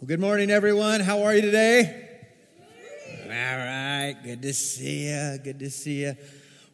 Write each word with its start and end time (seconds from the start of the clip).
Well, 0.00 0.08
good 0.08 0.20
morning, 0.20 0.50
everyone. 0.50 0.98
How 1.00 1.22
are 1.22 1.34
you 1.36 1.40
today? 1.40 2.08
All 3.22 3.28
right. 3.28 4.16
Good 4.24 4.42
to 4.42 4.52
see 4.52 5.06
you. 5.08 5.38
Good 5.38 5.60
to 5.60 5.70
see 5.70 6.02
you. 6.02 6.16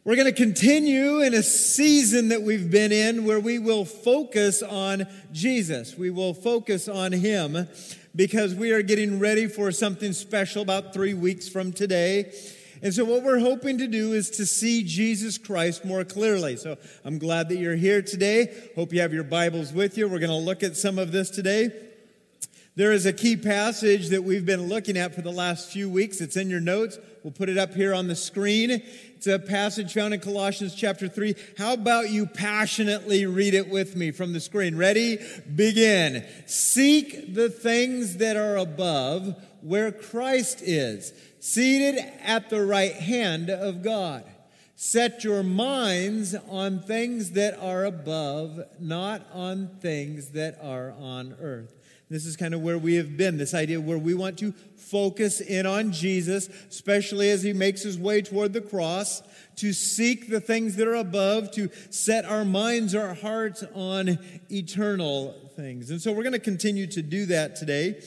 We're 0.03 0.15
going 0.15 0.27
to 0.27 0.33
continue 0.33 1.21
in 1.21 1.35
a 1.35 1.43
season 1.43 2.29
that 2.29 2.41
we've 2.41 2.71
been 2.71 2.91
in 2.91 3.23
where 3.23 3.39
we 3.39 3.59
will 3.59 3.85
focus 3.85 4.63
on 4.63 5.05
Jesus. 5.31 5.95
We 5.95 6.09
will 6.09 6.33
focus 6.33 6.87
on 6.87 7.11
Him 7.11 7.67
because 8.15 8.55
we 8.55 8.71
are 8.71 8.81
getting 8.81 9.19
ready 9.19 9.47
for 9.47 9.71
something 9.71 10.13
special 10.13 10.63
about 10.63 10.91
three 10.91 11.13
weeks 11.13 11.47
from 11.47 11.73
today. 11.73 12.33
And 12.81 12.91
so, 12.91 13.05
what 13.05 13.21
we're 13.21 13.39
hoping 13.39 13.77
to 13.77 13.87
do 13.87 14.13
is 14.13 14.31
to 14.31 14.47
see 14.47 14.83
Jesus 14.83 15.37
Christ 15.37 15.85
more 15.85 16.03
clearly. 16.03 16.57
So, 16.57 16.75
I'm 17.05 17.19
glad 17.19 17.49
that 17.49 17.57
you're 17.57 17.75
here 17.75 18.01
today. 18.01 18.71
Hope 18.75 18.91
you 18.91 19.01
have 19.01 19.13
your 19.13 19.23
Bibles 19.23 19.71
with 19.71 19.95
you. 19.95 20.09
We're 20.09 20.17
going 20.17 20.31
to 20.31 20.35
look 20.35 20.63
at 20.63 20.75
some 20.75 20.97
of 20.97 21.11
this 21.11 21.29
today. 21.29 21.90
There 22.81 22.93
is 22.93 23.05
a 23.05 23.13
key 23.13 23.37
passage 23.37 24.09
that 24.09 24.23
we've 24.23 24.43
been 24.43 24.67
looking 24.67 24.97
at 24.97 25.13
for 25.13 25.21
the 25.21 25.31
last 25.31 25.71
few 25.71 25.87
weeks. 25.87 26.19
It's 26.19 26.35
in 26.35 26.49
your 26.49 26.59
notes. 26.59 26.97
We'll 27.21 27.31
put 27.31 27.47
it 27.47 27.55
up 27.55 27.75
here 27.75 27.93
on 27.93 28.07
the 28.07 28.15
screen. 28.15 28.71
It's 28.71 29.27
a 29.27 29.37
passage 29.37 29.93
found 29.93 30.15
in 30.15 30.19
Colossians 30.19 30.73
chapter 30.73 31.07
3. 31.07 31.35
How 31.59 31.73
about 31.73 32.09
you 32.09 32.25
passionately 32.25 33.27
read 33.27 33.53
it 33.53 33.69
with 33.69 33.95
me 33.95 34.09
from 34.09 34.33
the 34.33 34.39
screen? 34.39 34.75
Ready? 34.75 35.19
Begin. 35.55 36.25
Seek 36.47 37.35
the 37.35 37.51
things 37.51 38.17
that 38.17 38.35
are 38.35 38.57
above 38.57 39.39
where 39.61 39.91
Christ 39.91 40.63
is, 40.63 41.13
seated 41.39 42.03
at 42.23 42.49
the 42.49 42.65
right 42.65 42.93
hand 42.93 43.51
of 43.51 43.83
God. 43.83 44.23
Set 44.75 45.23
your 45.23 45.43
minds 45.43 46.33
on 46.49 46.81
things 46.81 47.33
that 47.33 47.55
are 47.59 47.85
above, 47.85 48.59
not 48.79 49.21
on 49.31 49.67
things 49.81 50.29
that 50.29 50.57
are 50.59 50.95
on 50.99 51.35
earth. 51.39 51.75
This 52.11 52.25
is 52.25 52.35
kind 52.35 52.53
of 52.53 52.59
where 52.59 52.77
we 52.77 52.95
have 52.95 53.15
been, 53.15 53.37
this 53.37 53.53
idea 53.53 53.79
where 53.79 53.97
we 53.97 54.13
want 54.13 54.37
to 54.39 54.51
focus 54.75 55.39
in 55.39 55.65
on 55.65 55.93
Jesus, 55.93 56.49
especially 56.69 57.29
as 57.29 57.41
he 57.41 57.53
makes 57.53 57.83
his 57.83 57.97
way 57.97 58.21
toward 58.21 58.51
the 58.51 58.59
cross, 58.59 59.23
to 59.55 59.71
seek 59.71 60.29
the 60.29 60.41
things 60.41 60.75
that 60.75 60.89
are 60.89 60.95
above, 60.95 61.51
to 61.51 61.69
set 61.89 62.25
our 62.25 62.43
minds, 62.43 62.93
our 62.93 63.13
hearts 63.13 63.63
on 63.73 64.19
eternal 64.51 65.33
things. 65.55 65.89
And 65.89 66.01
so 66.01 66.11
we're 66.11 66.23
going 66.23 66.33
to 66.33 66.39
continue 66.39 66.85
to 66.87 67.01
do 67.01 67.27
that 67.27 67.55
today 67.55 68.03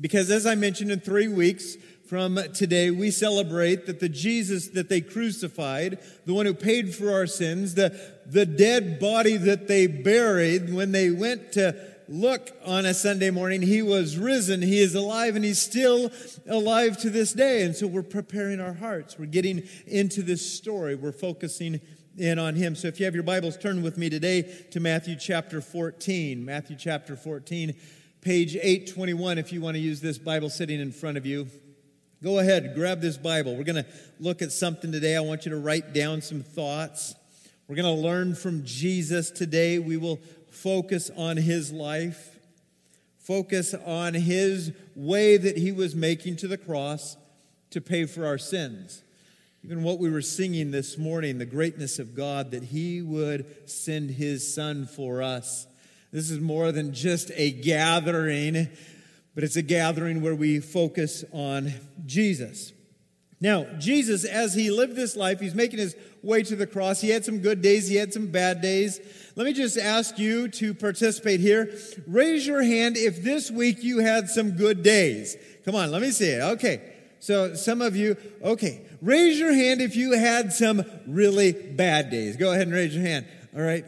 because, 0.00 0.30
as 0.30 0.46
I 0.46 0.54
mentioned, 0.54 0.90
in 0.90 1.00
three 1.00 1.28
weeks, 1.28 1.76
from 2.08 2.38
today, 2.54 2.90
we 2.90 3.10
celebrate 3.10 3.86
that 3.86 4.00
the 4.00 4.08
Jesus 4.08 4.68
that 4.70 4.88
they 4.88 5.00
crucified, 5.00 5.98
the 6.24 6.34
one 6.34 6.46
who 6.46 6.54
paid 6.54 6.92
for 6.92 7.12
our 7.12 7.26
sins, 7.26 7.74
the, 7.74 7.94
the 8.26 8.46
dead 8.46 8.98
body 8.98 9.36
that 9.36 9.68
they 9.68 9.86
buried 9.86 10.72
when 10.72 10.90
they 10.90 11.10
went 11.10 11.52
to 11.52 11.76
look 12.10 12.50
on 12.66 12.84
a 12.86 12.92
Sunday 12.92 13.30
morning, 13.30 13.62
he 13.62 13.82
was 13.82 14.18
risen, 14.18 14.60
he 14.60 14.80
is 14.80 14.96
alive, 14.96 15.36
and 15.36 15.44
he's 15.44 15.62
still 15.62 16.10
alive 16.48 16.98
to 16.98 17.08
this 17.08 17.32
day. 17.32 17.62
And 17.62 17.74
so 17.74 17.86
we're 17.86 18.02
preparing 18.02 18.60
our 18.60 18.72
hearts. 18.72 19.16
We're 19.16 19.26
getting 19.26 19.62
into 19.86 20.22
this 20.22 20.44
story. 20.44 20.96
We're 20.96 21.12
focusing 21.12 21.80
in 22.18 22.40
on 22.40 22.56
him. 22.56 22.74
So 22.74 22.88
if 22.88 22.98
you 22.98 23.06
have 23.06 23.14
your 23.14 23.22
Bibles, 23.22 23.56
turn 23.56 23.80
with 23.80 23.96
me 23.96 24.10
today 24.10 24.42
to 24.72 24.80
Matthew 24.80 25.14
chapter 25.14 25.60
14. 25.60 26.44
Matthew 26.44 26.76
chapter 26.76 27.14
14, 27.14 27.74
page 28.20 28.56
821, 28.56 29.38
if 29.38 29.52
you 29.52 29.60
want 29.60 29.76
to 29.76 29.80
use 29.80 30.00
this 30.00 30.18
Bible 30.18 30.50
sitting 30.50 30.80
in 30.80 30.90
front 30.90 31.16
of 31.16 31.24
you. 31.24 31.46
Go 32.24 32.40
ahead, 32.40 32.74
grab 32.74 33.00
this 33.00 33.16
Bible. 33.16 33.56
We're 33.56 33.64
going 33.64 33.84
to 33.84 33.90
look 34.18 34.42
at 34.42 34.50
something 34.50 34.90
today. 34.90 35.16
I 35.16 35.20
want 35.20 35.46
you 35.46 35.52
to 35.52 35.56
write 35.56 35.94
down 35.94 36.20
some 36.22 36.42
thoughts. 36.42 37.14
We're 37.68 37.76
going 37.76 37.96
to 37.96 38.02
learn 38.02 38.34
from 38.34 38.64
Jesus 38.64 39.30
today. 39.30 39.78
We 39.78 39.96
will 39.96 40.18
focus 40.62 41.10
on 41.16 41.36
his 41.36 41.72
life, 41.72 42.38
focus 43.18 43.74
on 43.86 44.14
his 44.14 44.72
way 44.94 45.36
that 45.36 45.56
he 45.56 45.72
was 45.72 45.94
making 45.94 46.36
to 46.36 46.48
the 46.48 46.58
cross 46.58 47.16
to 47.70 47.80
pay 47.80 48.04
for 48.04 48.26
our 48.26 48.38
sins. 48.38 49.02
Even 49.64 49.82
what 49.82 49.98
we 49.98 50.10
were 50.10 50.22
singing 50.22 50.70
this 50.70 50.98
morning, 50.98 51.38
the 51.38 51.46
greatness 51.46 51.98
of 51.98 52.14
God, 52.14 52.50
that 52.50 52.64
he 52.64 53.02
would 53.02 53.68
send 53.68 54.10
his 54.10 54.54
son 54.54 54.86
for 54.86 55.22
us. 55.22 55.66
This 56.12 56.30
is 56.30 56.40
more 56.40 56.72
than 56.72 56.92
just 56.92 57.30
a 57.36 57.50
gathering, 57.50 58.68
but 59.34 59.44
it's 59.44 59.56
a 59.56 59.62
gathering 59.62 60.22
where 60.22 60.34
we 60.34 60.60
focus 60.60 61.24
on 61.32 61.72
Jesus. 62.04 62.72
Now, 63.40 63.64
Jesus, 63.78 64.24
as 64.24 64.52
he 64.52 64.70
lived 64.70 64.96
this 64.96 65.16
life, 65.16 65.40
he's 65.40 65.54
making 65.54 65.78
his 65.78 65.96
way 66.22 66.42
to 66.42 66.56
the 66.56 66.66
cross. 66.66 67.00
He 67.00 67.08
had 67.08 67.24
some 67.24 67.38
good 67.38 67.62
days, 67.62 67.88
he 67.88 67.96
had 67.96 68.12
some 68.12 68.26
bad 68.26 68.60
days. 68.60 69.00
Let 69.34 69.46
me 69.46 69.54
just 69.54 69.78
ask 69.78 70.18
you 70.18 70.48
to 70.48 70.74
participate 70.74 71.40
here. 71.40 71.74
Raise 72.06 72.46
your 72.46 72.62
hand 72.62 72.98
if 72.98 73.22
this 73.22 73.50
week 73.50 73.82
you 73.82 74.00
had 74.00 74.28
some 74.28 74.52
good 74.52 74.82
days. 74.82 75.36
Come 75.64 75.74
on, 75.74 75.90
let 75.90 76.02
me 76.02 76.10
see 76.10 76.28
it. 76.28 76.42
Okay. 76.42 76.82
So, 77.20 77.54
some 77.54 77.82
of 77.82 77.96
you, 77.96 78.16
okay. 78.42 78.82
Raise 79.02 79.38
your 79.38 79.52
hand 79.52 79.80
if 79.80 79.94
you 79.96 80.12
had 80.12 80.52
some 80.52 80.84
really 81.06 81.52
bad 81.52 82.10
days. 82.10 82.36
Go 82.36 82.50
ahead 82.52 82.66
and 82.66 82.72
raise 82.72 82.94
your 82.94 83.04
hand. 83.04 83.26
All 83.54 83.62
right. 83.62 83.84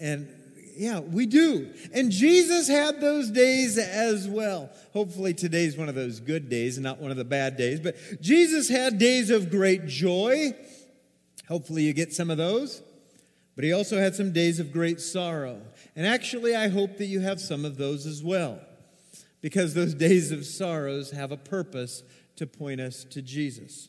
And 0.00 0.28
yeah, 0.76 1.00
we 1.00 1.26
do. 1.26 1.72
And 1.92 2.10
Jesus 2.10 2.68
had 2.68 3.00
those 3.00 3.30
days 3.30 3.78
as 3.78 4.28
well. 4.28 4.70
Hopefully, 4.92 5.34
today's 5.34 5.76
one 5.76 5.88
of 5.88 5.94
those 5.94 6.20
good 6.20 6.48
days 6.48 6.76
and 6.76 6.84
not 6.84 6.98
one 6.98 7.10
of 7.10 7.16
the 7.16 7.24
bad 7.24 7.56
days. 7.56 7.80
But 7.80 7.96
Jesus 8.20 8.68
had 8.68 8.98
days 8.98 9.30
of 9.30 9.50
great 9.50 9.86
joy. 9.86 10.54
Hopefully, 11.48 11.82
you 11.82 11.92
get 11.92 12.12
some 12.12 12.30
of 12.30 12.38
those. 12.38 12.82
But 13.54 13.64
he 13.64 13.72
also 13.72 13.98
had 13.98 14.14
some 14.14 14.32
days 14.32 14.60
of 14.60 14.72
great 14.72 15.00
sorrow. 15.00 15.60
And 15.94 16.06
actually, 16.06 16.56
I 16.56 16.68
hope 16.68 16.96
that 16.98 17.06
you 17.06 17.20
have 17.20 17.40
some 17.40 17.64
of 17.64 17.76
those 17.76 18.06
as 18.06 18.22
well. 18.22 18.60
Because 19.40 19.74
those 19.74 19.94
days 20.08 20.32
of 20.32 20.46
sorrows 20.46 21.10
have 21.10 21.32
a 21.32 21.36
purpose 21.36 22.02
to 22.36 22.46
point 22.46 22.80
us 22.80 23.04
to 23.04 23.20
Jesus. 23.20 23.88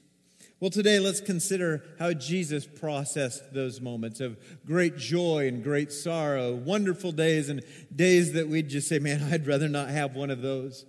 Well, 0.63 0.69
today 0.69 0.97
let's 0.97 1.19
consider 1.19 1.83
how 1.99 2.13
Jesus 2.13 2.65
processed 2.65 3.53
those 3.53 3.81
moments 3.81 4.21
of 4.21 4.37
great 4.65 4.95
joy 4.95 5.49
and 5.49 5.61
great 5.61 5.91
sorrow, 5.91 6.55
wonderful 6.55 7.11
days 7.11 7.49
and 7.49 7.65
days 7.93 8.31
that 8.31 8.47
we'd 8.47 8.69
just 8.69 8.87
say, 8.87 8.97
man, 8.97 9.21
I'd 9.33 9.45
rather 9.45 9.67
not 9.67 9.89
have 9.89 10.15
one 10.15 10.29
of 10.29 10.41
those. 10.41 10.85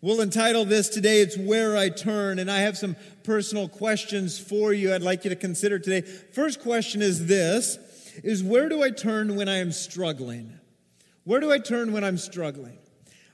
We'll 0.00 0.20
entitle 0.20 0.64
this 0.64 0.88
today, 0.88 1.22
It's 1.22 1.36
Where 1.36 1.76
I 1.76 1.88
Turn, 1.88 2.38
and 2.38 2.48
I 2.48 2.60
have 2.60 2.78
some 2.78 2.94
personal 3.24 3.66
questions 3.68 4.38
for 4.38 4.72
you 4.72 4.94
I'd 4.94 5.02
like 5.02 5.24
you 5.24 5.30
to 5.30 5.34
consider 5.34 5.80
today. 5.80 6.02
First 6.02 6.60
question 6.60 7.02
is 7.02 7.26
this, 7.26 7.78
is 8.22 8.44
where 8.44 8.68
do 8.68 8.80
I 8.80 8.90
turn 8.90 9.34
when 9.34 9.48
I 9.48 9.56
am 9.56 9.72
struggling? 9.72 10.52
Where 11.24 11.40
do 11.40 11.50
I 11.50 11.58
turn 11.58 11.90
when 11.90 12.04
I'm 12.04 12.16
struggling? 12.16 12.78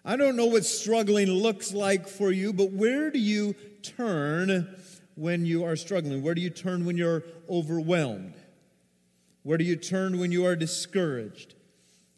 I 0.07 0.17
don't 0.17 0.37
know 0.37 0.47
what 0.47 0.65
struggling 0.65 1.29
looks 1.29 1.75
like 1.75 2.09
for 2.09 2.33
you, 2.33 2.55
but 2.55 2.73
where 2.73 3.11
do 3.11 3.19
you 3.19 3.55
turn 3.83 4.75
when 5.17 5.45
you 5.45 5.65
are 5.65 5.75
struggling? 5.75 6.23
Where 6.23 6.35
do 6.35 6.41
you 6.41 6.51
turn 6.51 6.85
when 6.85 6.97
you're 6.97 7.25
overwhelmed? 7.51 8.35
Where 9.43 9.59
do 9.59 9.65
you 9.65 9.77
turn 9.77 10.19
when 10.19 10.31
you 10.31 10.47
are 10.47 10.55
discouraged? 10.55 11.55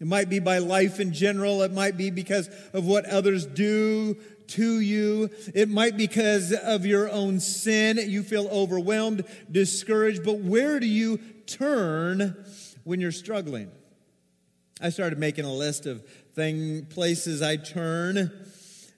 It 0.00 0.06
might 0.06 0.28
be 0.28 0.38
by 0.38 0.58
life 0.58 1.00
in 1.00 1.12
general. 1.12 1.62
It 1.62 1.72
might 1.72 1.96
be 1.96 2.10
because 2.10 2.48
of 2.72 2.86
what 2.86 3.06
others 3.06 3.46
do 3.46 4.16
to 4.48 4.80
you. 4.80 5.30
It 5.54 5.68
might 5.68 5.96
be 5.96 6.06
because 6.06 6.52
of 6.52 6.86
your 6.86 7.10
own 7.10 7.40
sin. 7.40 7.98
You 7.98 8.22
feel 8.22 8.46
overwhelmed, 8.48 9.24
discouraged. 9.50 10.24
But 10.24 10.38
where 10.38 10.78
do 10.78 10.86
you 10.86 11.18
turn 11.46 12.44
when 12.84 13.00
you're 13.00 13.12
struggling? 13.12 13.70
I 14.80 14.90
started 14.90 15.18
making 15.18 15.44
a 15.44 15.52
list 15.52 15.86
of 15.86 16.04
thing, 16.34 16.86
places 16.86 17.42
I 17.42 17.56
turn 17.56 18.30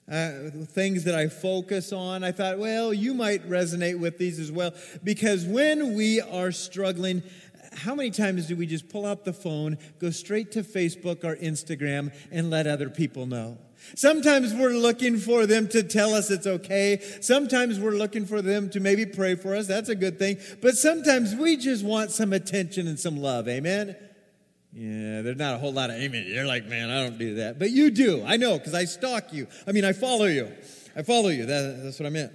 uh, 0.09 0.49
things 0.65 1.03
that 1.05 1.15
I 1.15 1.27
focus 1.27 1.91
on. 1.91 2.23
I 2.23 2.31
thought, 2.31 2.59
well, 2.59 2.93
you 2.93 3.13
might 3.13 3.47
resonate 3.49 3.99
with 3.99 4.17
these 4.17 4.39
as 4.39 4.51
well. 4.51 4.73
Because 5.03 5.45
when 5.45 5.95
we 5.95 6.21
are 6.21 6.51
struggling, 6.51 7.23
how 7.73 7.95
many 7.95 8.11
times 8.11 8.47
do 8.47 8.55
we 8.55 8.65
just 8.65 8.89
pull 8.89 9.05
out 9.05 9.25
the 9.25 9.33
phone, 9.33 9.77
go 9.99 10.09
straight 10.09 10.51
to 10.53 10.63
Facebook 10.63 11.23
or 11.23 11.35
Instagram, 11.37 12.13
and 12.31 12.49
let 12.49 12.67
other 12.67 12.89
people 12.89 13.25
know? 13.25 13.57
Sometimes 13.95 14.53
we're 14.53 14.73
looking 14.73 15.17
for 15.17 15.45
them 15.45 15.67
to 15.69 15.81
tell 15.81 16.13
us 16.13 16.29
it's 16.29 16.45
okay. 16.45 16.99
Sometimes 17.21 17.79
we're 17.79 17.91
looking 17.91 18.25
for 18.25 18.41
them 18.41 18.69
to 18.71 18.79
maybe 18.79 19.05
pray 19.05 19.35
for 19.35 19.55
us. 19.55 19.67
That's 19.67 19.89
a 19.89 19.95
good 19.95 20.19
thing. 20.19 20.37
But 20.61 20.77
sometimes 20.77 21.35
we 21.35 21.57
just 21.57 21.83
want 21.83 22.11
some 22.11 22.31
attention 22.31 22.87
and 22.87 22.99
some 22.99 23.17
love. 23.17 23.47
Amen? 23.47 23.95
Yeah, 24.73 25.21
there's 25.21 25.37
not 25.37 25.55
a 25.55 25.57
whole 25.57 25.73
lot 25.73 25.89
of 25.89 25.97
amen. 25.97 26.25
You're 26.27 26.45
like, 26.45 26.65
man, 26.65 26.89
I 26.89 27.03
don't 27.03 27.17
do 27.17 27.35
that. 27.35 27.59
But 27.59 27.71
you 27.71 27.91
do. 27.91 28.23
I 28.25 28.37
know 28.37 28.57
because 28.57 28.73
I 28.73 28.85
stalk 28.85 29.33
you. 29.33 29.47
I 29.67 29.73
mean, 29.73 29.83
I 29.83 29.91
follow 29.91 30.25
you. 30.25 30.49
I 30.95 31.03
follow 31.03 31.29
you. 31.29 31.45
That, 31.45 31.81
that's 31.83 31.99
what 31.99 32.05
I 32.05 32.09
meant. 32.09 32.31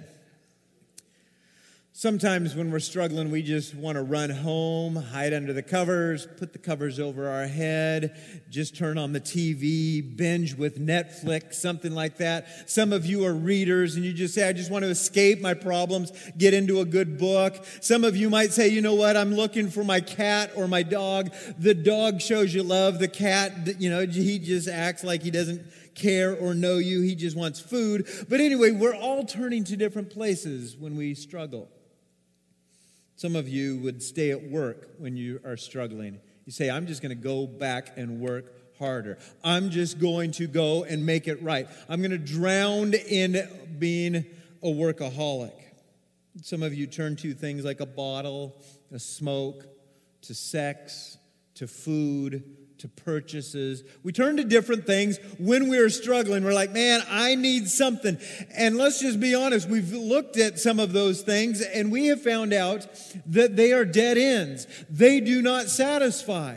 Sometimes 1.99 2.55
when 2.55 2.69
we're 2.69 2.77
struggling, 2.77 3.31
we 3.31 3.41
just 3.41 3.73
want 3.73 3.95
to 3.95 4.03
run 4.03 4.29
home, 4.29 4.95
hide 4.95 5.33
under 5.33 5.51
the 5.51 5.63
covers, 5.63 6.27
put 6.37 6.53
the 6.53 6.59
covers 6.59 6.99
over 6.99 7.27
our 7.27 7.47
head, 7.47 8.15
just 8.51 8.77
turn 8.77 8.99
on 8.99 9.13
the 9.13 9.19
TV, 9.19 10.15
binge 10.15 10.53
with 10.53 10.79
Netflix, 10.79 11.55
something 11.55 11.91
like 11.91 12.17
that. 12.17 12.69
Some 12.69 12.93
of 12.93 13.07
you 13.07 13.25
are 13.25 13.33
readers 13.33 13.95
and 13.95 14.05
you 14.05 14.13
just 14.13 14.35
say, 14.35 14.47
I 14.47 14.53
just 14.53 14.69
want 14.69 14.83
to 14.83 14.91
escape 14.91 15.41
my 15.41 15.55
problems, 15.55 16.11
get 16.37 16.53
into 16.53 16.81
a 16.81 16.85
good 16.85 17.17
book. 17.17 17.65
Some 17.81 18.03
of 18.03 18.15
you 18.15 18.29
might 18.29 18.53
say, 18.53 18.67
you 18.67 18.81
know 18.81 18.93
what, 18.93 19.17
I'm 19.17 19.33
looking 19.33 19.67
for 19.67 19.83
my 19.83 19.99
cat 19.99 20.51
or 20.55 20.67
my 20.67 20.83
dog. 20.83 21.33
The 21.57 21.73
dog 21.73 22.21
shows 22.21 22.53
you 22.53 22.61
love. 22.61 22.99
The 22.99 23.07
cat, 23.07 23.81
you 23.81 23.89
know, 23.89 24.05
he 24.05 24.37
just 24.37 24.67
acts 24.67 25.03
like 25.03 25.23
he 25.23 25.31
doesn't 25.31 25.65
care 25.95 26.35
or 26.35 26.53
know 26.53 26.77
you. 26.77 27.01
He 27.01 27.15
just 27.15 27.35
wants 27.35 27.59
food. 27.59 28.07
But 28.29 28.39
anyway, 28.39 28.69
we're 28.69 28.95
all 28.95 29.25
turning 29.25 29.63
to 29.63 29.75
different 29.75 30.11
places 30.11 30.77
when 30.77 30.95
we 30.95 31.15
struggle. 31.15 31.71
Some 33.17 33.35
of 33.35 33.49
you 33.49 33.77
would 33.77 34.01
stay 34.03 34.29
at 34.29 34.43
work 34.43 34.91
when 34.99 35.17
you 35.17 35.41
are 35.43 35.57
struggling. 35.57 36.19
You 36.45 36.51
say, 36.51 36.69
I'm 36.69 36.85
just 36.85 37.01
going 37.01 37.09
to 37.09 37.15
go 37.15 37.47
back 37.47 37.97
and 37.97 38.19
work 38.19 38.53
harder. 38.77 39.17
I'm 39.43 39.71
just 39.71 39.99
going 39.99 40.31
to 40.33 40.45
go 40.45 40.83
and 40.83 41.03
make 41.03 41.27
it 41.27 41.41
right. 41.41 41.67
I'm 41.89 41.99
going 41.99 42.11
to 42.11 42.19
drown 42.19 42.93
in 42.93 43.47
being 43.79 44.23
a 44.61 44.67
workaholic. 44.67 45.51
Some 46.43 46.61
of 46.61 46.75
you 46.75 46.85
turn 46.85 47.15
to 47.17 47.33
things 47.33 47.65
like 47.65 47.79
a 47.79 47.87
bottle, 47.87 48.61
a 48.91 48.99
smoke, 48.99 49.65
to 50.21 50.35
sex, 50.35 51.17
to 51.55 51.67
food, 51.67 52.43
to 52.79 52.87
purchases. 52.87 53.83
We 54.03 54.11
turn 54.11 54.37
to 54.37 54.43
different 54.43 54.85
things 54.85 55.17
when 55.39 55.69
we're 55.69 55.89
struggling. 55.89 56.43
We're 56.43 56.53
like, 56.53 56.71
man, 56.71 57.01
I 57.09 57.35
need 57.35 57.69
something. 57.69 58.17
And 58.55 58.77
let's 58.77 58.99
just 58.99 59.19
be 59.19 59.33
honest, 59.35 59.67
we've 59.67 59.91
looked 59.91 60.37
at 60.37 60.59
some 60.59 60.79
of 60.79 60.93
those 60.93 61.21
things 61.21 61.61
and 61.61 61.91
we 61.91 62.07
have 62.07 62.21
found 62.21 62.53
out 62.53 62.87
that 63.25 63.55
they 63.55 63.73
are 63.73 63.85
dead 63.85 64.17
ends. 64.17 64.67
They 64.89 65.19
do 65.19 65.41
not 65.41 65.67
satisfy. 65.67 66.55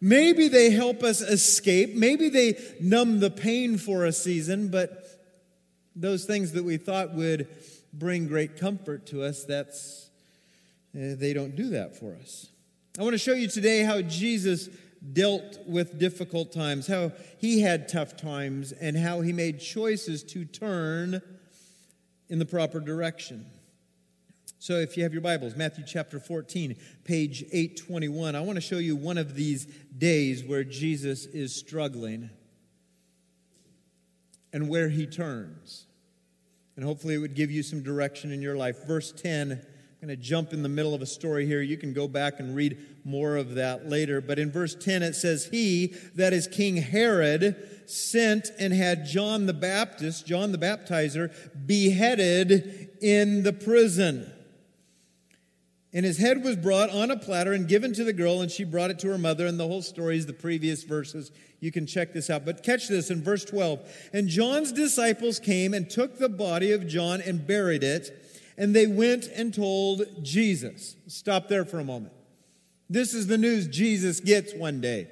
Maybe 0.00 0.48
they 0.48 0.70
help 0.70 1.02
us 1.02 1.20
escape. 1.20 1.94
Maybe 1.94 2.28
they 2.28 2.58
numb 2.80 3.20
the 3.20 3.30
pain 3.30 3.78
for 3.78 4.04
a 4.04 4.12
season, 4.12 4.68
but 4.68 5.04
those 5.96 6.24
things 6.24 6.52
that 6.52 6.64
we 6.64 6.76
thought 6.76 7.14
would 7.14 7.48
bring 7.92 8.28
great 8.28 8.56
comfort 8.58 9.06
to 9.06 9.24
us, 9.24 9.44
that's, 9.44 10.08
uh, 10.94 11.14
they 11.16 11.32
don't 11.32 11.56
do 11.56 11.70
that 11.70 11.96
for 11.96 12.14
us. 12.14 12.46
I 12.98 13.02
want 13.02 13.14
to 13.14 13.18
show 13.18 13.32
you 13.32 13.48
today 13.48 13.82
how 13.82 14.02
Jesus 14.02 14.68
dealt 15.12 15.58
with 15.66 15.98
difficult 15.98 16.52
times, 16.52 16.86
how 16.86 17.12
he 17.38 17.60
had 17.60 17.88
tough 17.88 18.16
times, 18.16 18.72
and 18.72 18.96
how 18.96 19.20
he 19.20 19.32
made 19.32 19.60
choices 19.60 20.22
to 20.24 20.44
turn 20.44 21.22
in 22.28 22.38
the 22.38 22.46
proper 22.46 22.80
direction. 22.80 23.46
So 24.58 24.74
if 24.74 24.96
you 24.96 25.04
have 25.04 25.12
your 25.12 25.22
Bibles, 25.22 25.54
Matthew 25.54 25.84
chapter 25.86 26.18
14, 26.18 26.76
page 27.04 27.44
821, 27.52 28.34
I 28.34 28.40
want 28.40 28.56
to 28.56 28.60
show 28.60 28.78
you 28.78 28.96
one 28.96 29.16
of 29.16 29.36
these 29.36 29.66
days 29.66 30.42
where 30.42 30.64
Jesus 30.64 31.26
is 31.26 31.54
struggling 31.54 32.30
and 34.52 34.68
where 34.68 34.88
he 34.88 35.06
turns. 35.06 35.86
And 36.74 36.84
hopefully 36.84 37.14
it 37.14 37.18
would 37.18 37.34
give 37.34 37.50
you 37.50 37.62
some 37.62 37.82
direction 37.82 38.32
in 38.32 38.42
your 38.42 38.56
life. 38.56 38.84
Verse 38.84 39.12
10 39.12 39.52
I'm 39.52 39.62
going 40.00 40.16
to 40.16 40.16
jump 40.16 40.52
in 40.52 40.62
the 40.62 40.68
middle 40.68 40.94
of 40.94 41.02
a 41.02 41.06
story 41.06 41.44
here. 41.44 41.60
You 41.60 41.76
can 41.76 41.92
go 41.92 42.06
back 42.06 42.38
and 42.38 42.54
read 42.54 42.78
more 43.04 43.34
of 43.34 43.56
that 43.56 43.88
later. 43.88 44.20
But 44.20 44.38
in 44.38 44.52
verse 44.52 44.76
10, 44.76 45.02
it 45.02 45.14
says, 45.14 45.46
He, 45.46 45.88
that 46.14 46.32
is 46.32 46.46
King 46.46 46.76
Herod, 46.76 47.82
sent 47.86 48.50
and 48.60 48.72
had 48.72 49.06
John 49.06 49.46
the 49.46 49.52
Baptist, 49.52 50.24
John 50.24 50.52
the 50.52 50.58
Baptizer, 50.58 51.34
beheaded 51.66 52.90
in 53.02 53.42
the 53.42 53.52
prison. 53.52 54.32
And 55.92 56.04
his 56.04 56.18
head 56.18 56.44
was 56.44 56.54
brought 56.54 56.90
on 56.90 57.10
a 57.10 57.16
platter 57.16 57.52
and 57.52 57.66
given 57.66 57.92
to 57.94 58.04
the 58.04 58.12
girl, 58.12 58.40
and 58.40 58.52
she 58.52 58.62
brought 58.62 58.92
it 58.92 59.00
to 59.00 59.08
her 59.08 59.18
mother. 59.18 59.48
And 59.48 59.58
the 59.58 59.66
whole 59.66 59.82
story 59.82 60.16
is 60.16 60.26
the 60.26 60.32
previous 60.32 60.84
verses. 60.84 61.32
You 61.58 61.72
can 61.72 61.88
check 61.88 62.12
this 62.12 62.30
out. 62.30 62.44
But 62.44 62.62
catch 62.62 62.86
this 62.86 63.10
in 63.10 63.20
verse 63.20 63.44
12. 63.44 63.80
And 64.12 64.28
John's 64.28 64.70
disciples 64.70 65.40
came 65.40 65.74
and 65.74 65.90
took 65.90 66.18
the 66.18 66.28
body 66.28 66.70
of 66.70 66.86
John 66.86 67.20
and 67.20 67.44
buried 67.44 67.82
it 67.82 68.27
and 68.58 68.74
they 68.74 68.86
went 68.86 69.28
and 69.28 69.54
told 69.54 70.04
Jesus. 70.22 70.96
Stop 71.06 71.48
there 71.48 71.64
for 71.64 71.78
a 71.78 71.84
moment. 71.84 72.12
This 72.90 73.14
is 73.14 73.28
the 73.28 73.38
news 73.38 73.68
Jesus 73.68 74.20
gets 74.20 74.52
one 74.52 74.80
day 74.80 75.08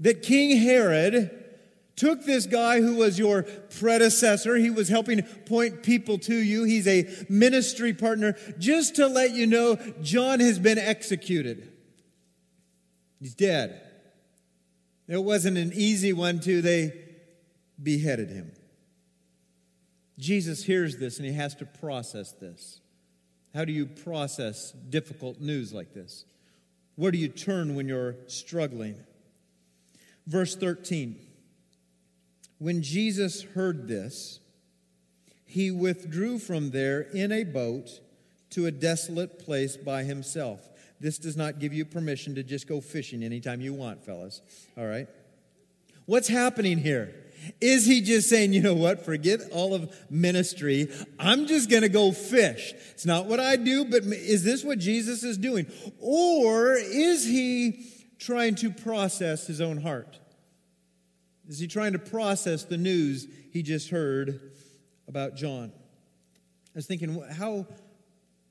that 0.00 0.22
King 0.22 0.58
Herod 0.58 1.44
took 1.96 2.24
this 2.24 2.46
guy 2.46 2.80
who 2.80 2.96
was 2.96 3.18
your 3.18 3.44
predecessor. 3.78 4.56
He 4.56 4.70
was 4.70 4.88
helping 4.88 5.22
point 5.22 5.82
people 5.82 6.18
to 6.20 6.34
you. 6.34 6.64
He's 6.64 6.88
a 6.88 7.08
ministry 7.28 7.92
partner. 7.92 8.36
Just 8.58 8.96
to 8.96 9.06
let 9.06 9.32
you 9.32 9.46
know, 9.46 9.76
John 10.02 10.40
has 10.40 10.58
been 10.58 10.78
executed. 10.78 11.72
He's 13.20 13.34
dead. 13.34 13.80
It 15.06 15.22
wasn't 15.22 15.58
an 15.58 15.72
easy 15.74 16.12
one, 16.12 16.40
too. 16.40 16.62
They 16.62 16.92
beheaded 17.80 18.30
him. 18.30 18.52
Jesus 20.18 20.64
hears 20.64 20.96
this 20.98 21.18
and 21.18 21.26
he 21.26 21.34
has 21.34 21.54
to 21.56 21.66
process 21.66 22.32
this. 22.32 22.80
How 23.52 23.64
do 23.64 23.72
you 23.72 23.86
process 23.86 24.72
difficult 24.72 25.40
news 25.40 25.72
like 25.72 25.92
this? 25.94 26.24
Where 26.96 27.10
do 27.10 27.18
you 27.18 27.28
turn 27.28 27.74
when 27.74 27.88
you're 27.88 28.16
struggling? 28.26 28.96
Verse 30.26 30.56
13 30.56 31.16
When 32.58 32.82
Jesus 32.82 33.42
heard 33.42 33.88
this, 33.88 34.40
he 35.46 35.70
withdrew 35.70 36.38
from 36.38 36.70
there 36.70 37.00
in 37.00 37.32
a 37.32 37.44
boat 37.44 38.00
to 38.50 38.66
a 38.66 38.70
desolate 38.70 39.38
place 39.38 39.76
by 39.76 40.04
himself. 40.04 40.68
This 41.00 41.18
does 41.18 41.36
not 41.36 41.58
give 41.58 41.72
you 41.72 41.84
permission 41.84 42.34
to 42.36 42.42
just 42.42 42.68
go 42.68 42.80
fishing 42.80 43.22
anytime 43.22 43.60
you 43.60 43.74
want, 43.74 44.04
fellas. 44.04 44.40
All 44.78 44.86
right? 44.86 45.08
What's 46.06 46.28
happening 46.28 46.78
here? 46.78 47.14
Is 47.60 47.86
he 47.86 48.00
just 48.00 48.28
saying, 48.28 48.52
you 48.52 48.62
know 48.62 48.74
what, 48.74 49.04
forget 49.04 49.40
all 49.52 49.74
of 49.74 49.94
ministry. 50.10 50.90
I'm 51.18 51.46
just 51.46 51.70
going 51.70 51.82
to 51.82 51.88
go 51.88 52.12
fish. 52.12 52.72
It's 52.92 53.06
not 53.06 53.26
what 53.26 53.40
I 53.40 53.56
do, 53.56 53.84
but 53.84 54.04
is 54.04 54.44
this 54.44 54.64
what 54.64 54.78
Jesus 54.78 55.22
is 55.22 55.38
doing? 55.38 55.66
Or 56.00 56.74
is 56.74 57.24
he 57.24 57.86
trying 58.18 58.54
to 58.56 58.70
process 58.70 59.46
his 59.46 59.60
own 59.60 59.78
heart? 59.78 60.18
Is 61.48 61.58
he 61.58 61.66
trying 61.66 61.92
to 61.92 61.98
process 61.98 62.64
the 62.64 62.78
news 62.78 63.26
he 63.52 63.62
just 63.62 63.90
heard 63.90 64.52
about 65.06 65.36
John? 65.36 65.72
I 65.74 66.78
was 66.78 66.86
thinking, 66.86 67.22
how 67.30 67.66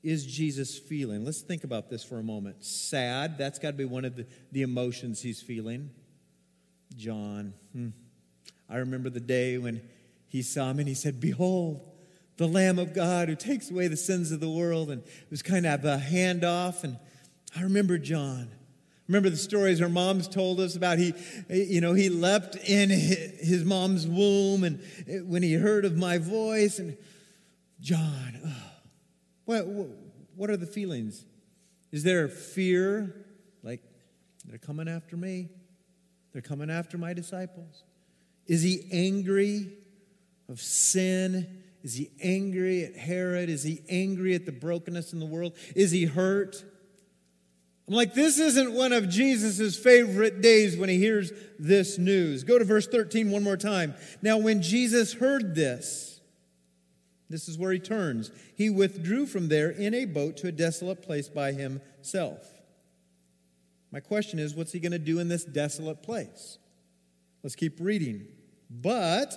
is 0.02 0.24
Jesus 0.24 0.78
feeling? 0.78 1.24
Let's 1.24 1.40
think 1.40 1.64
about 1.64 1.90
this 1.90 2.04
for 2.04 2.18
a 2.18 2.22
moment. 2.22 2.64
Sad, 2.64 3.36
that's 3.36 3.58
got 3.58 3.72
to 3.72 3.76
be 3.76 3.84
one 3.84 4.04
of 4.04 4.16
the, 4.16 4.26
the 4.52 4.62
emotions 4.62 5.20
he's 5.20 5.42
feeling. 5.42 5.90
John, 6.96 7.54
hmm. 7.72 7.88
I 8.68 8.76
remember 8.76 9.10
the 9.10 9.20
day 9.20 9.58
when 9.58 9.82
he 10.28 10.42
saw 10.42 10.72
me 10.72 10.80
and 10.80 10.88
he 10.88 10.94
said, 10.94 11.20
Behold, 11.20 11.80
the 12.36 12.48
Lamb 12.48 12.78
of 12.78 12.92
God 12.92 13.28
who 13.28 13.36
takes 13.36 13.70
away 13.70 13.88
the 13.88 13.96
sins 13.96 14.32
of 14.32 14.40
the 14.40 14.50
world. 14.50 14.90
And 14.90 15.02
it 15.02 15.30
was 15.30 15.42
kind 15.42 15.66
of 15.66 15.84
a 15.84 15.98
handoff. 15.98 16.84
And 16.84 16.98
I 17.56 17.62
remember 17.62 17.98
John. 17.98 18.50
Remember 19.06 19.28
the 19.28 19.36
stories 19.36 19.82
our 19.82 19.88
moms 19.88 20.28
told 20.28 20.60
us 20.60 20.76
about 20.76 20.98
he, 20.98 21.12
you 21.50 21.82
know, 21.82 21.92
he 21.92 22.08
leapt 22.08 22.56
in 22.56 22.88
his 22.88 23.62
mom's 23.62 24.06
womb 24.06 24.64
and 24.64 24.80
when 25.28 25.42
he 25.42 25.52
heard 25.52 25.84
of 25.84 25.94
my 25.96 26.16
voice 26.16 26.78
and 26.78 26.96
John, 27.80 28.40
oh, 28.46 28.72
what, 29.44 29.66
what 30.36 30.48
are 30.48 30.56
the 30.56 30.66
feelings? 30.66 31.26
Is 31.92 32.02
there 32.02 32.28
fear? 32.28 33.14
Like 33.62 33.82
they're 34.46 34.56
coming 34.56 34.88
after 34.88 35.18
me? 35.18 35.50
They're 36.32 36.40
coming 36.40 36.70
after 36.70 36.96
my 36.96 37.12
disciples? 37.12 37.84
Is 38.46 38.62
he 38.62 38.86
angry 38.92 39.72
of 40.48 40.60
sin? 40.60 41.62
Is 41.82 41.94
he 41.94 42.10
angry 42.22 42.84
at 42.84 42.96
Herod? 42.96 43.48
Is 43.48 43.62
he 43.62 43.82
angry 43.88 44.34
at 44.34 44.46
the 44.46 44.52
brokenness 44.52 45.12
in 45.12 45.20
the 45.20 45.26
world? 45.26 45.54
Is 45.74 45.90
he 45.90 46.04
hurt? 46.04 46.64
I'm 47.86 47.94
like, 47.94 48.14
this 48.14 48.38
isn't 48.38 48.72
one 48.72 48.92
of 48.92 49.10
Jesus' 49.10 49.76
favorite 49.76 50.40
days 50.40 50.76
when 50.76 50.88
he 50.88 50.98
hears 50.98 51.32
this 51.58 51.98
news. 51.98 52.42
Go 52.42 52.58
to 52.58 52.64
verse 52.64 52.86
13 52.86 53.30
one 53.30 53.42
more 53.42 53.58
time. 53.58 53.94
Now, 54.22 54.38
when 54.38 54.62
Jesus 54.62 55.12
heard 55.12 55.54
this, 55.54 56.20
this 57.28 57.48
is 57.48 57.58
where 57.58 57.72
he 57.72 57.78
turns. 57.78 58.30
He 58.56 58.70
withdrew 58.70 59.26
from 59.26 59.48
there 59.48 59.70
in 59.70 59.92
a 59.92 60.06
boat 60.06 60.38
to 60.38 60.48
a 60.48 60.52
desolate 60.52 61.02
place 61.02 61.28
by 61.28 61.52
himself. 61.52 62.50
My 63.90 64.00
question 64.00 64.38
is, 64.38 64.54
what's 64.54 64.72
he 64.72 64.80
going 64.80 64.92
to 64.92 64.98
do 64.98 65.18
in 65.18 65.28
this 65.28 65.44
desolate 65.44 66.02
place? 66.02 66.58
Let's 67.42 67.54
keep 67.54 67.78
reading. 67.80 68.26
But, 68.70 69.34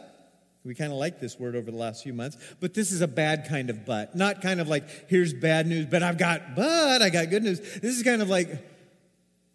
we 0.63 0.75
kind 0.75 0.91
of 0.91 0.98
like 0.98 1.19
this 1.19 1.39
word 1.39 1.55
over 1.55 1.72
the 1.72 1.77
last 1.77 2.03
few 2.03 2.13
months, 2.13 2.38
but 2.60 2.74
this 2.74 2.91
is 2.91 3.01
a 3.01 3.07
bad 3.07 3.48
kind 3.48 3.69
of 3.69 3.86
but. 3.86 4.15
Not 4.15 4.41
kind 4.41 4.60
of 4.60 4.67
like, 4.67 5.10
here's 5.10 5.34
bad 5.34 5.67
news, 5.67 5.86
but 5.86 6.03
I've 6.03 6.17
got, 6.17 6.55
but 6.55 7.01
I 7.01 7.10
got 7.10 7.29
good 7.29 7.43
news. 7.43 7.60
This 7.60 7.98
is 7.98 8.03
kind 8.03 8.22
of 8.22 8.29
like, 8.29 8.50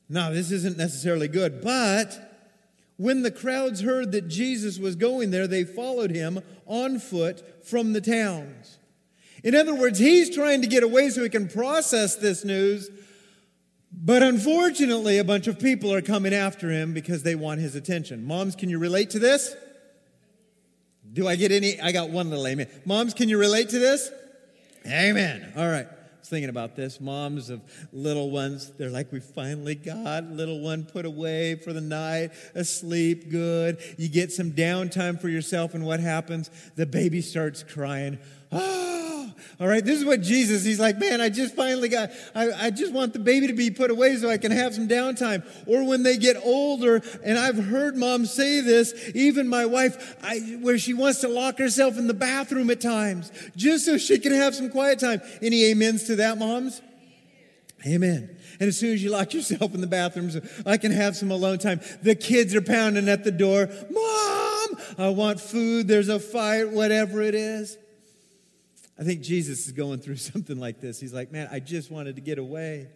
no, 0.09 0.33
this 0.33 0.50
isn't 0.50 0.76
necessarily 0.76 1.29
good. 1.29 1.62
But 1.62 2.33
when 2.97 3.23
the 3.23 3.31
crowds 3.31 3.81
heard 3.81 4.12
that 4.12 4.29
Jesus 4.29 4.79
was 4.79 4.95
going 4.95 5.31
there, 5.31 5.47
they 5.47 5.64
followed 5.64 6.11
him 6.11 6.41
on 6.67 6.99
foot 6.99 7.64
from 7.67 7.93
the 7.93 8.00
towns. 8.00 8.79
In 9.43 9.55
other 9.55 9.75
words, 9.75 9.99
he's 9.99 10.35
trying 10.35 10.62
to 10.62 10.69
get 10.69 10.83
away 10.83 11.11
so 11.11 11.23
he 11.23 11.29
can 11.29 11.49
process 11.49 12.14
this 12.14 12.45
news. 12.45 12.91
But 13.93 14.23
unfortunately, 14.23 15.19
a 15.19 15.25
bunch 15.25 15.47
of 15.47 15.59
people 15.59 15.93
are 15.93 16.03
coming 16.03 16.33
after 16.33 16.71
him 16.71 16.95
because 16.95 17.23
they 17.23 17.35
want 17.35 17.61
his 17.61 17.75
attention. 17.75 18.25
Moms, 18.25 18.57
can 18.57 18.71
you 18.71 18.79
relate 18.79 19.11
to 19.11 19.19
this? 19.19 19.55
Do 21.13 21.29
I 21.29 21.37
get 21.37 21.53
any? 21.53 21.79
I 21.81 21.93
got 21.93 22.11
one 22.11 22.31
little 22.31 22.47
amen. 22.47 22.69
Moms, 22.87 23.13
can 23.13 23.29
you 23.29 23.39
relate 23.39 23.69
to 23.71 23.79
this? 23.79 24.11
Amen. 24.87 25.53
All 25.57 25.69
right. 25.69 25.87
I 25.87 26.19
was 26.19 26.29
thinking 26.29 26.49
about 26.49 26.75
this. 26.75 27.01
Moms 27.01 27.51
of 27.51 27.61
little 27.93 28.31
ones, 28.31 28.73
they're 28.79 28.91
like, 28.91 29.13
we 29.13 29.21
finally 29.21 29.75
got 29.75 30.25
little 30.25 30.61
one 30.61 30.85
put 30.85 31.05
away 31.05 31.57
for 31.57 31.73
the 31.73 31.81
night, 31.81 32.31
asleep, 32.55 33.29
good. 33.29 33.79
You 33.99 34.09
get 34.09 34.33
some 34.33 34.53
downtime 34.53 35.21
for 35.21 35.29
yourself, 35.29 35.75
and 35.75 35.85
what 35.85 36.01
happens? 36.01 36.51
The 36.77 36.87
baby 36.87 37.21
starts 37.21 37.63
crying. 37.63 38.19
Oh, 38.51 38.89
all 39.61 39.67
right, 39.67 39.85
this 39.85 39.99
is 39.99 40.05
what 40.05 40.23
Jesus, 40.23 40.65
he's 40.65 40.81
like, 40.81 40.99
man, 40.99 41.21
I 41.21 41.29
just 41.29 41.55
finally 41.55 41.89
got, 41.89 42.11
I, 42.35 42.51
I 42.53 42.71
just 42.71 42.93
want 42.93 43.13
the 43.13 43.19
baby 43.19 43.47
to 43.47 43.53
be 43.53 43.71
put 43.71 43.91
away 43.91 44.17
so 44.17 44.29
I 44.29 44.39
can 44.39 44.51
have 44.51 44.75
some 44.75 44.89
downtime. 44.89 45.45
Or 45.67 45.87
when 45.87 46.03
they 46.03 46.17
get 46.17 46.37
older, 46.43 47.03
and 47.25 47.39
I've 47.39 47.63
heard 47.63 47.97
moms 47.97 48.33
say 48.33 48.61
this, 48.61 48.95
even 49.15 49.49
my 49.49 49.67
wife, 49.67 50.17
I, 50.23 50.39
where 50.61 50.79
she 50.79 50.95
wants 50.95 51.21
to 51.21 51.29
lock 51.29 51.59
herself 51.59 51.99
in 51.99 52.07
the 52.07 52.15
bathroom 52.15 52.71
at 52.71 52.81
times, 52.81 53.31
just 53.57 53.85
so 53.85 53.99
she 53.99 54.19
can 54.19 54.33
have 54.33 54.55
some 54.55 54.71
quiet 54.71 54.99
time. 54.99 55.21
Any 55.41 55.71
amens 55.71 56.05
to 56.05 56.17
that, 56.17 56.39
moms? 56.39 56.81
Amen. 57.87 58.37
And 58.61 58.69
as 58.69 58.79
soon 58.79 58.93
as 58.93 59.03
you 59.03 59.11
lock 59.11 59.35
yourself 59.35 59.75
in 59.75 59.81
the 59.81 59.87
bathrooms, 59.87 60.37
I 60.65 60.77
can 60.77 60.93
have 60.93 61.17
some 61.17 61.31
alone 61.31 61.59
time. 61.59 61.81
The 62.03 62.15
kids 62.15 62.55
are 62.55 62.63
pounding 62.63 63.09
at 63.09 63.25
the 63.25 63.33
door. 63.33 63.69
Mom, 63.91 64.79
I 64.99 65.09
want 65.09 65.41
food. 65.41 65.89
There's 65.89 66.09
a 66.09 66.21
fight, 66.21 66.71
whatever 66.71 67.23
it 67.23 67.35
is. 67.35 67.77
I 68.99 69.05
think 69.05 69.23
Jesus 69.23 69.67
is 69.67 69.73
going 69.73 70.01
through 70.01 70.17
something 70.33 70.59
like 70.59 70.81
this. 70.81 71.01
He's 71.01 71.13
like, 71.13 71.33
man, 71.33 71.49
I 71.51 71.61
just 71.61 71.91
wanted 71.91 72.17
to 72.17 72.23
get 72.23 72.39
away. 72.39 72.89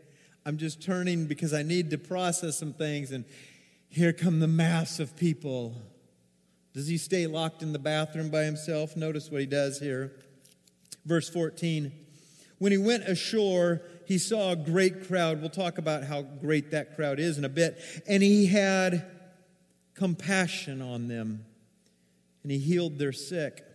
I'm 0.45 0.59
just 0.59 0.81
turning 0.81 1.26
because 1.26 1.53
I 1.53 1.62
need 1.62 1.91
to 1.91 1.99
process 1.99 2.57
some 2.59 2.73
things. 2.73 3.11
And 3.11 3.25
here 3.88 4.12
come 4.12 4.38
the 4.38 4.49
mass 4.49 5.00
of 5.00 5.17
people. 5.17 5.75
Does 6.73 6.87
he 6.87 6.99
stay 6.99 7.26
locked 7.26 7.62
in 7.62 7.73
the 7.73 7.79
bathroom 7.79 8.31
by 8.31 8.45
himself? 8.45 8.97
Notice 8.97 9.31
what 9.31 9.41
he 9.41 9.47
does 9.47 9.81
here. 9.81 10.12
Verse 11.05 11.29
14. 11.29 11.93
When 12.59 12.73
he 12.73 12.79
went 12.79 13.05
ashore, 13.05 13.83
he 14.07 14.19
saw 14.19 14.53
a 14.53 14.57
great 14.57 15.07
crowd. 15.07 15.41
We'll 15.41 15.50
talk 15.50 15.79
about 15.79 16.05
how 16.05 16.23
great 16.23 16.71
that 16.71 16.95
crowd 16.95 17.19
is 17.19 17.38
in 17.38 17.45
a 17.45 17.49
bit. 17.49 17.79
And 18.07 18.23
he 18.23 18.47
had 18.47 19.05
compassion 19.95 20.81
on 20.81 21.09
them, 21.09 21.45
and 22.43 22.53
he 22.53 22.59
healed 22.59 22.99
their 22.99 23.12
sick. 23.12 23.65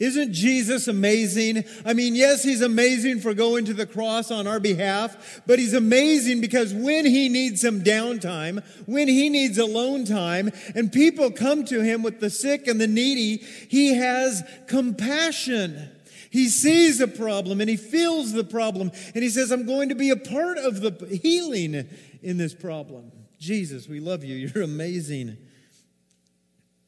Isn't 0.00 0.32
Jesus 0.32 0.88
amazing? 0.88 1.62
I 1.84 1.92
mean, 1.92 2.14
yes, 2.14 2.42
he's 2.42 2.62
amazing 2.62 3.20
for 3.20 3.34
going 3.34 3.66
to 3.66 3.74
the 3.74 3.84
cross 3.84 4.30
on 4.30 4.46
our 4.46 4.58
behalf, 4.58 5.42
but 5.46 5.58
he's 5.58 5.74
amazing 5.74 6.40
because 6.40 6.72
when 6.72 7.04
he 7.04 7.28
needs 7.28 7.60
some 7.60 7.82
downtime, 7.82 8.64
when 8.86 9.08
he 9.08 9.28
needs 9.28 9.58
alone 9.58 10.06
time, 10.06 10.52
and 10.74 10.90
people 10.90 11.30
come 11.30 11.66
to 11.66 11.82
him 11.82 12.02
with 12.02 12.18
the 12.18 12.30
sick 12.30 12.66
and 12.66 12.80
the 12.80 12.86
needy, 12.86 13.44
he 13.68 13.94
has 13.94 14.42
compassion. 14.66 15.90
He 16.30 16.48
sees 16.48 17.00
a 17.00 17.08
problem 17.08 17.60
and 17.60 17.68
he 17.68 17.76
feels 17.76 18.32
the 18.32 18.44
problem, 18.44 18.92
and 19.14 19.22
he 19.22 19.28
says, 19.28 19.50
I'm 19.50 19.66
going 19.66 19.90
to 19.90 19.94
be 19.94 20.08
a 20.08 20.16
part 20.16 20.56
of 20.56 20.80
the 20.80 21.18
healing 21.22 21.86
in 22.22 22.36
this 22.38 22.54
problem. 22.54 23.12
Jesus, 23.38 23.86
we 23.86 24.00
love 24.00 24.24
you. 24.24 24.34
You're 24.54 24.64
amazing. 24.64 25.36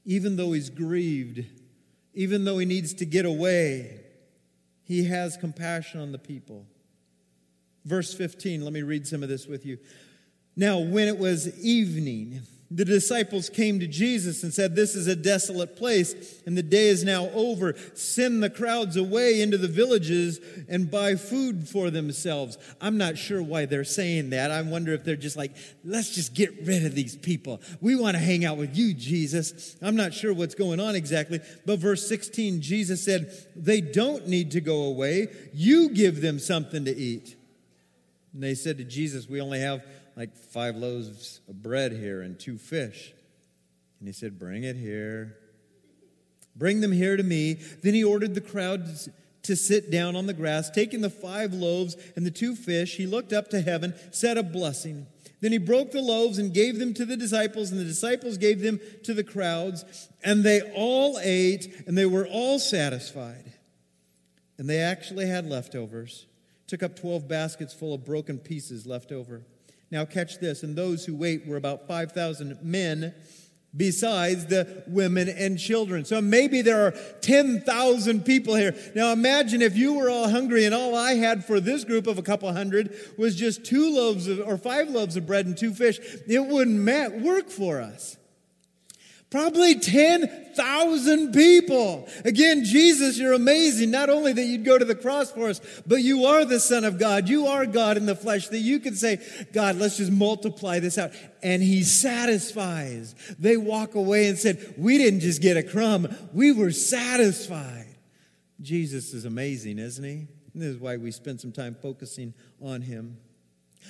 Even 0.06 0.37
though 0.37 0.52
he's 0.52 0.70
grieved, 0.70 1.44
even 2.14 2.45
though 2.45 2.59
he 2.59 2.66
needs 2.66 2.95
to 2.95 3.07
get 3.07 3.25
away, 3.25 4.00
he 4.85 5.04
has 5.04 5.37
compassion 5.37 6.00
on 6.00 6.12
the 6.12 6.19
people. 6.19 6.66
Verse 7.85 8.14
15, 8.14 8.62
let 8.62 8.73
me 8.73 8.83
read 8.83 9.07
some 9.07 9.23
of 9.23 9.28
this 9.28 9.47
with 9.47 9.66
you. 9.66 9.78
Now, 10.54 10.78
when 10.78 11.09
it 11.09 11.19
was 11.19 11.59
evening, 11.61 12.42
the 12.75 12.85
disciples 12.85 13.50
came 13.50 13.81
to 13.81 13.87
Jesus 13.87 14.43
and 14.43 14.52
said, 14.52 14.75
This 14.75 14.95
is 14.95 15.07
a 15.07 15.17
desolate 15.17 15.76
place, 15.76 16.43
and 16.47 16.57
the 16.57 16.62
day 16.62 16.88
is 16.88 17.05
now 17.05 17.29
over. 17.31 17.75
Send 17.95 18.43
the 18.43 18.50
crowds 18.50 18.97
away 18.97 19.43
into 19.43 19.59
the 19.59 19.69
villages 19.69 20.41
and 20.69 20.91
buy 20.91 21.17
food 21.17 21.69
for 21.69 21.91
themselves. 21.91 22.57
I'm 22.81 22.97
not 22.97 23.19
sure 23.19 23.43
why 23.43 23.67
they're 23.67 23.85
saying 23.85 24.31
that. 24.31 24.50
I 24.50 24.62
wonder 24.62 24.93
if 24.93 25.05
they're 25.05 25.17
just 25.17 25.37
like, 25.37 25.55
Let's 25.85 26.14
just 26.14 26.35
get 26.35 26.67
rid 26.67 26.87
of 26.87 26.95
these 26.95 27.17
people. 27.17 27.61
We 27.81 27.95
want 27.95 28.17
to 28.17 28.23
hang 28.23 28.45
out 28.45 28.57
with 28.57 28.76
you, 28.76 28.95
Jesus. 28.95 29.76
I'm 29.83 29.97
not 29.97 30.14
sure 30.14 30.33
what's 30.33 30.55
going 30.55 30.81
on 30.81 30.95
exactly. 30.95 31.41
But 31.67 31.79
verse 31.79 32.09
16, 32.09 32.62
Jesus 32.62 33.05
said, 33.05 33.33
They 33.55 33.81
don't 33.81 34.29
need 34.29 34.52
to 34.52 34.61
go 34.61 34.85
away. 34.85 35.29
You 35.52 35.91
give 35.91 36.23
them 36.23 36.38
something 36.38 36.85
to 36.87 36.97
eat. 36.97 37.37
And 38.33 38.43
they 38.43 38.55
said 38.55 38.79
to 38.79 38.85
Jesus, 38.85 39.29
We 39.29 39.41
only 39.41 39.61
have 39.61 39.85
like 40.16 40.37
five 40.37 40.76
loaves 40.76 41.40
of 41.49 41.62
bread 41.62 41.92
here 41.92 42.23
and 42.23 42.38
two 42.38 42.59
fish. 42.59 43.12
And 43.99 44.09
he 44.09 44.12
said, 44.12 44.38
Bring 44.38 44.64
it 44.64 44.76
here. 44.76 45.37
Bring 46.54 46.81
them 46.81 46.92
here 46.92 47.16
to 47.16 47.23
me. 47.23 47.54
Then 47.54 47.95
he 47.95 48.04
ordered 48.04 48.35
the 48.35 48.40
crowd 48.40 48.87
to 49.45 49.57
sit 49.57 49.90
down 49.90 50.16
on 50.16 50.26
the 50.26 50.35
grass. 50.35 50.71
Taking 50.71 51.00
the 51.00 51.11
five 51.11 51.52
loaves 51.52 51.97
and 52.16 52.26
the 52.26 52.31
two 52.31 52.54
fish, 52.54 52.97
he 52.97 53.07
looked 53.07 53.33
up 53.33 53.49
to 53.50 53.61
heaven, 53.61 53.95
said 54.11 54.37
a 54.38 54.42
blessing. 54.42 55.07
Then 55.40 55.52
he 55.52 55.59
broke 55.59 55.90
the 55.90 56.02
loaves 56.02 56.38
and 56.38 56.54
gave 56.54 56.78
them 56.78 56.95
to 56.95 57.04
the 57.04 57.16
disciples, 57.16 57.73
and 57.73 57.81
the 57.81 57.85
disciples 57.85 58.38
gave 58.38 58.61
them 58.61 58.81
to 59.02 59.12
the 59.12 59.25
crowds. 59.25 60.09
And 60.23 60.45
they 60.45 60.61
all 60.75 61.19
ate, 61.21 61.85
and 61.87 61.99
they 61.99 62.07
were 62.07 62.26
all 62.26 62.61
satisfied. 62.61 63.52
And 64.57 64.71
they 64.71 64.78
actually 64.78 65.26
had 65.26 65.49
leftovers. 65.49 66.26
Took 66.69 66.85
up 66.85 66.95
12 66.95 67.26
baskets 67.26 67.75
full 67.75 67.92
of 67.92 68.04
broken 68.04 68.38
pieces 68.38 68.87
left 68.87 69.11
over. 69.11 69.42
Now, 69.92 70.06
catch 70.06 70.38
this. 70.38 70.62
And 70.62 70.75
those 70.75 71.04
who 71.04 71.14
wait 71.14 71.46
were 71.46 71.58
about 71.58 71.87
5,000 71.87 72.58
men, 72.62 73.14
besides 73.76 74.46
the 74.46 74.82
women 74.87 75.28
and 75.28 75.58
children. 75.58 76.06
So 76.06 76.22
maybe 76.22 76.62
there 76.62 76.87
are 76.87 76.94
10,000 77.20 78.25
people 78.25 78.54
here. 78.54 78.75
Now, 78.94 79.12
imagine 79.12 79.61
if 79.61 79.76
you 79.76 79.92
were 79.92 80.08
all 80.08 80.30
hungry 80.30 80.64
and 80.64 80.75
all 80.75 80.96
I 80.96 81.14
had 81.14 81.44
for 81.44 81.61
this 81.61 81.84
group 81.84 82.06
of 82.06 82.18
a 82.18 82.22
couple 82.22 82.50
hundred 82.50 82.96
was 83.18 83.37
just 83.37 83.66
two 83.66 83.94
loaves 83.94 84.28
of, 84.28 84.40
or 84.40 84.56
five 84.56 84.88
loaves 84.88 85.16
of 85.16 85.26
bread 85.26 85.44
and 85.44 85.56
two 85.56 85.75
fish. 85.75 86.00
It 86.26 86.40
wouldn't 86.40 87.22
work 87.22 87.50
for 87.50 87.82
us. 87.82 88.16
Probably 89.32 89.76
10,000 89.76 91.32
people. 91.32 92.06
Again, 92.22 92.64
Jesus, 92.64 93.18
you're 93.18 93.32
amazing. 93.32 93.90
Not 93.90 94.10
only 94.10 94.34
that 94.34 94.44
you'd 94.44 94.62
go 94.62 94.76
to 94.76 94.84
the 94.84 94.94
cross 94.94 95.32
for 95.32 95.48
us, 95.48 95.58
but 95.86 96.02
you 96.02 96.26
are 96.26 96.44
the 96.44 96.60
Son 96.60 96.84
of 96.84 96.98
God. 96.98 97.30
You 97.30 97.46
are 97.46 97.64
God 97.64 97.96
in 97.96 98.04
the 98.04 98.14
flesh, 98.14 98.48
that 98.48 98.58
you 98.58 98.78
can 98.78 98.94
say, 98.94 99.20
God, 99.54 99.76
let's 99.76 99.96
just 99.96 100.12
multiply 100.12 100.80
this 100.80 100.98
out. 100.98 101.12
And 101.42 101.62
He 101.62 101.82
satisfies. 101.82 103.14
They 103.38 103.56
walk 103.56 103.94
away 103.94 104.28
and 104.28 104.38
said, 104.38 104.74
We 104.76 104.98
didn't 104.98 105.20
just 105.20 105.40
get 105.40 105.56
a 105.56 105.62
crumb, 105.62 106.14
we 106.34 106.52
were 106.52 106.70
satisfied. 106.70 107.96
Jesus 108.60 109.14
is 109.14 109.24
amazing, 109.24 109.78
isn't 109.78 110.04
He? 110.04 110.26
And 110.52 110.62
this 110.62 110.68
is 110.68 110.78
why 110.78 110.98
we 110.98 111.10
spend 111.10 111.40
some 111.40 111.52
time 111.52 111.74
focusing 111.80 112.34
on 112.60 112.82
Him. 112.82 113.16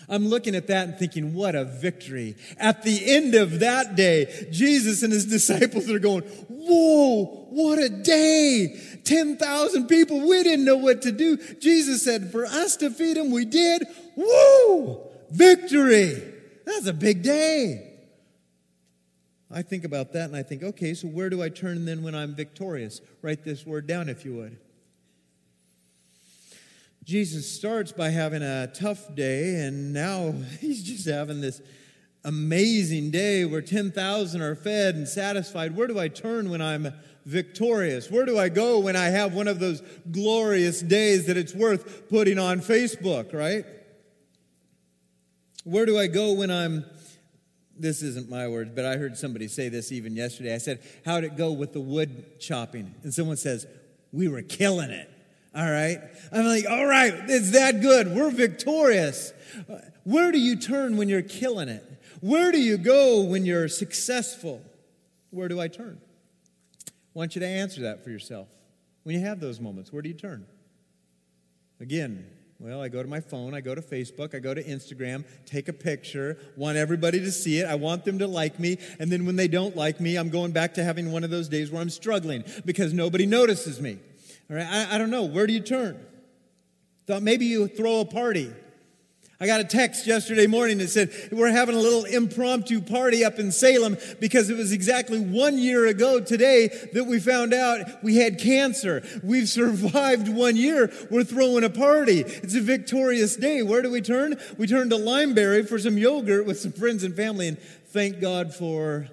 I'm 0.08 0.26
looking 0.26 0.54
at 0.54 0.66
that 0.66 0.88
and 0.88 0.98
thinking, 0.98 1.32
what 1.34 1.54
a 1.54 1.64
victory. 1.64 2.36
At 2.58 2.82
the 2.82 3.10
end 3.10 3.34
of 3.34 3.60
that 3.60 3.94
day, 3.96 4.48
Jesus 4.50 5.02
and 5.02 5.12
his 5.12 5.26
disciples 5.26 5.90
are 5.90 5.98
going, 5.98 6.22
whoa, 6.48 7.46
what 7.50 7.78
a 7.78 7.88
day. 7.88 8.80
10,000 9.04 9.86
people, 9.86 10.26
we 10.28 10.42
didn't 10.42 10.64
know 10.64 10.76
what 10.76 11.02
to 11.02 11.12
do. 11.12 11.36
Jesus 11.58 12.02
said, 12.02 12.30
for 12.32 12.44
us 12.44 12.76
to 12.76 12.90
feed 12.90 13.16
them, 13.16 13.30
we 13.30 13.44
did. 13.44 13.84
Woo, 14.16 15.00
victory. 15.30 16.22
That's 16.64 16.86
a 16.86 16.92
big 16.92 17.22
day. 17.22 17.88
I 19.50 19.62
think 19.62 19.84
about 19.84 20.12
that 20.14 20.24
and 20.24 20.36
I 20.36 20.42
think, 20.42 20.62
okay, 20.62 20.94
so 20.94 21.08
where 21.08 21.28
do 21.28 21.42
I 21.42 21.50
turn 21.50 21.84
then 21.84 22.02
when 22.02 22.14
I'm 22.14 22.34
victorious? 22.34 23.00
Write 23.20 23.44
this 23.44 23.66
word 23.66 23.86
down 23.86 24.08
if 24.08 24.24
you 24.24 24.34
would. 24.36 24.56
Jesus 27.04 27.50
starts 27.50 27.90
by 27.90 28.10
having 28.10 28.42
a 28.42 28.68
tough 28.68 29.14
day, 29.14 29.64
and 29.64 29.92
now 29.92 30.32
he's 30.60 30.82
just 30.82 31.08
having 31.08 31.40
this 31.40 31.60
amazing 32.24 33.10
day 33.10 33.44
where 33.44 33.62
10,000 33.62 34.40
are 34.40 34.54
fed 34.54 34.94
and 34.94 35.08
satisfied. 35.08 35.76
Where 35.76 35.88
do 35.88 35.98
I 35.98 36.08
turn 36.08 36.50
when 36.50 36.62
I'm 36.62 36.92
victorious? 37.24 38.10
Where 38.10 38.24
do 38.24 38.38
I 38.38 38.48
go 38.48 38.78
when 38.78 38.94
I 38.94 39.06
have 39.06 39.34
one 39.34 39.48
of 39.48 39.58
those 39.58 39.82
glorious 40.10 40.80
days 40.80 41.26
that 41.26 41.36
it's 41.36 41.54
worth 41.54 42.08
putting 42.08 42.38
on 42.38 42.60
Facebook, 42.60 43.32
right? 43.32 43.64
Where 45.64 45.86
do 45.86 45.98
I 45.98 46.06
go 46.06 46.32
when 46.34 46.50
I'm 46.50 46.84
this 47.78 48.02
isn't 48.02 48.28
my 48.28 48.46
words, 48.46 48.70
but 48.74 48.84
I 48.84 48.96
heard 48.96 49.16
somebody 49.16 49.48
say 49.48 49.68
this 49.68 49.90
even 49.90 50.14
yesterday. 50.14 50.54
I 50.54 50.58
said, 50.58 50.80
How'd 51.04 51.24
it 51.24 51.36
go 51.36 51.52
with 51.52 51.72
the 51.72 51.80
wood 51.80 52.38
chopping? 52.38 52.94
And 53.02 53.12
someone 53.12 53.36
says, 53.36 53.66
We 54.12 54.28
were 54.28 54.42
killing 54.42 54.90
it. 54.90 55.11
All 55.54 55.70
right. 55.70 56.00
I'm 56.32 56.46
like, 56.46 56.64
all 56.68 56.86
right, 56.86 57.12
it's 57.28 57.50
that 57.52 57.80
good. 57.82 58.14
We're 58.14 58.30
victorious. 58.30 59.32
Where 60.04 60.32
do 60.32 60.38
you 60.38 60.56
turn 60.56 60.96
when 60.96 61.08
you're 61.08 61.22
killing 61.22 61.68
it? 61.68 61.84
Where 62.20 62.52
do 62.52 62.60
you 62.60 62.78
go 62.78 63.22
when 63.22 63.44
you're 63.44 63.68
successful? 63.68 64.62
Where 65.30 65.48
do 65.48 65.60
I 65.60 65.68
turn? 65.68 66.00
I 66.88 66.92
want 67.12 67.34
you 67.34 67.40
to 67.40 67.46
answer 67.46 67.82
that 67.82 68.02
for 68.02 68.10
yourself. 68.10 68.48
When 69.02 69.14
you 69.14 69.22
have 69.22 69.40
those 69.40 69.60
moments, 69.60 69.92
where 69.92 70.00
do 70.00 70.08
you 70.08 70.14
turn? 70.14 70.46
Again, 71.80 72.24
well, 72.58 72.80
I 72.80 72.88
go 72.88 73.02
to 73.02 73.08
my 73.08 73.18
phone, 73.18 73.54
I 73.54 73.60
go 73.60 73.74
to 73.74 73.82
Facebook, 73.82 74.36
I 74.36 74.38
go 74.38 74.54
to 74.54 74.62
Instagram, 74.62 75.24
take 75.44 75.66
a 75.66 75.72
picture, 75.72 76.38
want 76.56 76.76
everybody 76.78 77.18
to 77.18 77.32
see 77.32 77.58
it, 77.58 77.66
I 77.66 77.74
want 77.74 78.04
them 78.04 78.20
to 78.20 78.28
like 78.28 78.60
me, 78.60 78.78
and 79.00 79.10
then 79.10 79.26
when 79.26 79.34
they 79.34 79.48
don't 79.48 79.76
like 79.76 80.00
me, 80.00 80.14
I'm 80.14 80.30
going 80.30 80.52
back 80.52 80.74
to 80.74 80.84
having 80.84 81.10
one 81.10 81.24
of 81.24 81.30
those 81.30 81.48
days 81.48 81.72
where 81.72 81.82
I'm 81.82 81.90
struggling 81.90 82.44
because 82.64 82.92
nobody 82.92 83.26
notices 83.26 83.80
me. 83.80 83.98
All 84.52 84.58
right, 84.58 84.66
I, 84.66 84.96
I 84.96 84.98
don't 84.98 85.08
know. 85.08 85.22
Where 85.22 85.46
do 85.46 85.54
you 85.54 85.60
turn? 85.60 85.98
Thought 87.06 87.22
maybe 87.22 87.46
you 87.46 87.68
throw 87.68 88.00
a 88.00 88.04
party. 88.04 88.52
I 89.40 89.46
got 89.46 89.62
a 89.62 89.64
text 89.64 90.06
yesterday 90.06 90.46
morning 90.46 90.76
that 90.78 90.88
said 90.88 91.10
we're 91.32 91.50
having 91.50 91.74
a 91.74 91.78
little 91.78 92.04
impromptu 92.04 92.82
party 92.82 93.24
up 93.24 93.38
in 93.38 93.50
Salem 93.50 93.96
because 94.20 94.50
it 94.50 94.58
was 94.58 94.70
exactly 94.70 95.18
one 95.18 95.56
year 95.56 95.86
ago 95.86 96.20
today 96.20 96.68
that 96.92 97.04
we 97.04 97.18
found 97.18 97.54
out 97.54 98.04
we 98.04 98.16
had 98.16 98.38
cancer. 98.38 99.02
We've 99.24 99.48
survived 99.48 100.28
one 100.28 100.56
year. 100.56 100.92
We're 101.10 101.24
throwing 101.24 101.64
a 101.64 101.70
party. 101.70 102.20
It's 102.20 102.54
a 102.54 102.60
victorious 102.60 103.36
day. 103.36 103.62
Where 103.62 103.80
do 103.80 103.90
we 103.90 104.02
turn? 104.02 104.38
We 104.58 104.66
turn 104.66 104.90
to 104.90 104.96
Limeberry 104.96 105.66
for 105.66 105.78
some 105.78 105.96
yogurt 105.96 106.44
with 106.44 106.60
some 106.60 106.72
friends 106.72 107.04
and 107.04 107.16
family 107.16 107.48
and 107.48 107.58
thank 107.86 108.20
God 108.20 108.54
for 108.54 109.08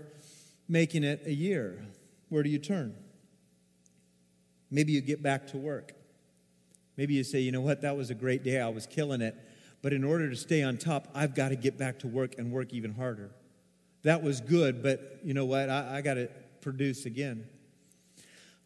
making 0.68 1.06
it 1.06 1.22
a 1.26 1.34
year. 1.34 1.82
Where 2.28 2.44
do 2.44 2.50
you 2.50 2.60
turn? 2.60 2.94
Maybe 4.72 4.92
you 4.92 5.02
get 5.02 5.24
back 5.24 5.48
to 5.48 5.58
work. 5.58 5.94
Maybe 6.98 7.14
you 7.14 7.24
say, 7.24 7.40
you 7.40 7.52
know 7.52 7.62
what, 7.62 7.82
that 7.82 7.96
was 7.96 8.10
a 8.10 8.16
great 8.16 8.44
day. 8.44 8.60
I 8.60 8.70
was 8.70 8.86
killing 8.86 9.22
it. 9.22 9.36
But 9.82 9.94
in 9.94 10.04
order 10.04 10.30
to 10.30 10.36
stay 10.36 10.64
on 10.64 10.78
top, 10.78 11.08
I've 11.16 11.34
got 11.34 11.50
to 11.50 11.56
get 11.56 11.78
back 11.78 12.00
to 12.00 12.08
work 12.08 12.38
and 12.38 12.52
work 12.52 12.74
even 12.74 12.94
harder. 12.94 13.32
That 14.04 14.22
was 14.22 14.42
good, 14.42 14.84
but 14.84 15.20
you 15.24 15.34
know 15.34 15.46
what? 15.46 15.70
I, 15.70 15.98
I 15.98 16.02
got 16.02 16.16
to 16.16 16.30
produce 16.62 17.06
again. 17.06 17.48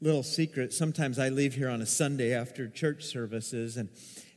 Little 0.01 0.23
secret 0.23 0.73
sometimes 0.73 1.19
I 1.19 1.29
leave 1.29 1.53
here 1.53 1.69
on 1.69 1.81
a 1.81 1.85
Sunday 1.85 2.33
after 2.33 2.67
church 2.67 3.05
services 3.05 3.77
and, 3.77 3.89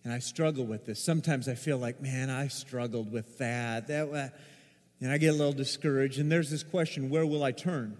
and 0.04 0.12
I 0.12 0.20
struggle 0.20 0.64
with 0.64 0.86
this. 0.86 1.02
Sometimes 1.02 1.48
I 1.48 1.54
feel 1.54 1.78
like, 1.78 2.00
man, 2.00 2.30
I 2.30 2.48
struggled 2.48 3.10
with 3.10 3.38
that. 3.38 3.88
that 3.88 4.34
and 5.00 5.10
I 5.10 5.18
get 5.18 5.28
a 5.28 5.36
little 5.36 5.52
discouraged. 5.52 6.18
And 6.18 6.30
there's 6.30 6.50
this 6.50 6.62
question 6.62 7.10
where 7.10 7.26
will 7.26 7.42
I 7.42 7.52
turn? 7.52 7.98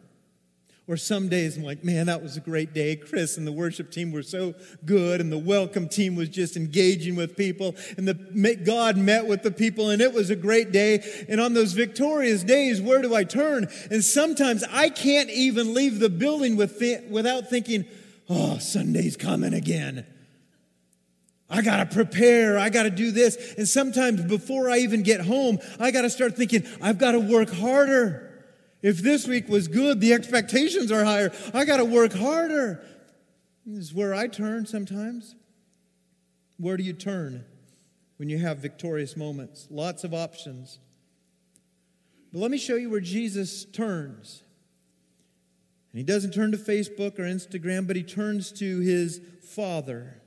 Or 0.89 0.97
some 0.97 1.29
days 1.29 1.57
I'm 1.57 1.65
like, 1.65 1.83
man, 1.83 2.07
that 2.07 2.23
was 2.23 2.37
a 2.37 2.41
great 2.41 2.73
day. 2.73 2.95
Chris 2.95 3.37
and 3.37 3.45
the 3.45 3.51
worship 3.51 3.91
team 3.91 4.13
were 4.13 4.23
so 4.23 4.55
good, 4.85 5.21
and 5.21 5.33
the 5.33 5.39
welcome 5.39 5.89
team 5.89 6.15
was 6.15 6.29
just 6.29 6.57
engaging 6.57 7.17
with 7.17 7.37
people, 7.37 7.75
and 7.97 8.07
the 8.07 8.15
God 8.65 8.97
met 8.97 9.27
with 9.27 9.43
the 9.43 9.51
people, 9.51 9.91
and 9.91 10.01
it 10.01 10.13
was 10.13 10.31
a 10.31 10.37
great 10.37 10.71
day. 10.71 11.03
And 11.29 11.41
on 11.41 11.55
those 11.55 11.73
victorious 11.73 12.45
days, 12.45 12.81
where 12.81 13.03
do 13.03 13.17
I 13.17 13.25
turn? 13.25 13.67
And 13.91 14.05
sometimes 14.05 14.63
I 14.71 14.89
can't 14.89 15.29
even 15.31 15.75
leave 15.75 15.99
the 15.99 16.09
building 16.09 16.57
with 16.57 16.79
th- 16.79 17.03
without 17.11 17.51
thinking, 17.51 17.85
oh, 18.29 18.59
Sunday's 18.59 19.17
coming 19.17 19.55
again. 19.55 20.07
I 21.51 21.63
got 21.63 21.77
to 21.79 21.95
prepare. 21.95 22.59
I 22.59 22.71
got 22.71 22.85
to 22.85 22.91
do 22.91 23.11
this. 23.11 23.55
And 23.57 23.69
sometimes 23.69 24.23
before 24.23 24.71
I 24.71 24.79
even 24.79 25.03
get 25.03 25.21
home, 25.21 25.59
I 25.79 25.91
got 25.91 26.03
to 26.03 26.11
start 26.11 26.37
thinking, 26.37 26.65
I've 26.81 26.99
got 26.99 27.13
to 27.13 27.21
work 27.21 27.51
harder. 27.51 28.26
If 28.87 28.99
this 28.99 29.27
week 29.27 29.49
was 29.49 29.67
good, 29.67 30.01
the 30.01 30.13
expectations 30.13 30.93
are 30.93 31.05
higher. 31.05 31.33
I 31.53 31.65
got 31.65 31.79
to 31.79 31.85
work 31.85 32.13
harder. 32.13 32.87
This 33.67 33.87
is 33.87 33.93
where 33.93 34.15
I 34.15 34.29
turn 34.29 34.65
sometimes. 34.65 35.35
Where 36.57 36.77
do 36.77 36.85
you 36.85 36.93
turn 36.93 37.45
when 38.17 38.29
you 38.29 38.39
have 38.39 38.59
victorious 38.59 39.17
moments? 39.17 39.67
Lots 39.73 40.05
of 40.05 40.15
options. 40.15 40.79
But 42.33 42.39
let 42.39 42.53
me 42.53 42.59
show 42.59 42.77
you 42.77 42.89
where 42.89 43.01
Jesus 43.01 43.65
turns. 43.65 44.45
And 45.91 45.99
he 45.99 46.05
doesn't 46.05 46.31
turn 46.31 46.53
to 46.53 46.57
Facebook 46.57 47.19
or 47.19 47.25
Instagram, 47.25 47.89
but 47.89 47.97
he 47.97 48.05
turns 48.05 48.53
to 48.53 48.79
his 48.79 49.21
Father. 49.43 50.23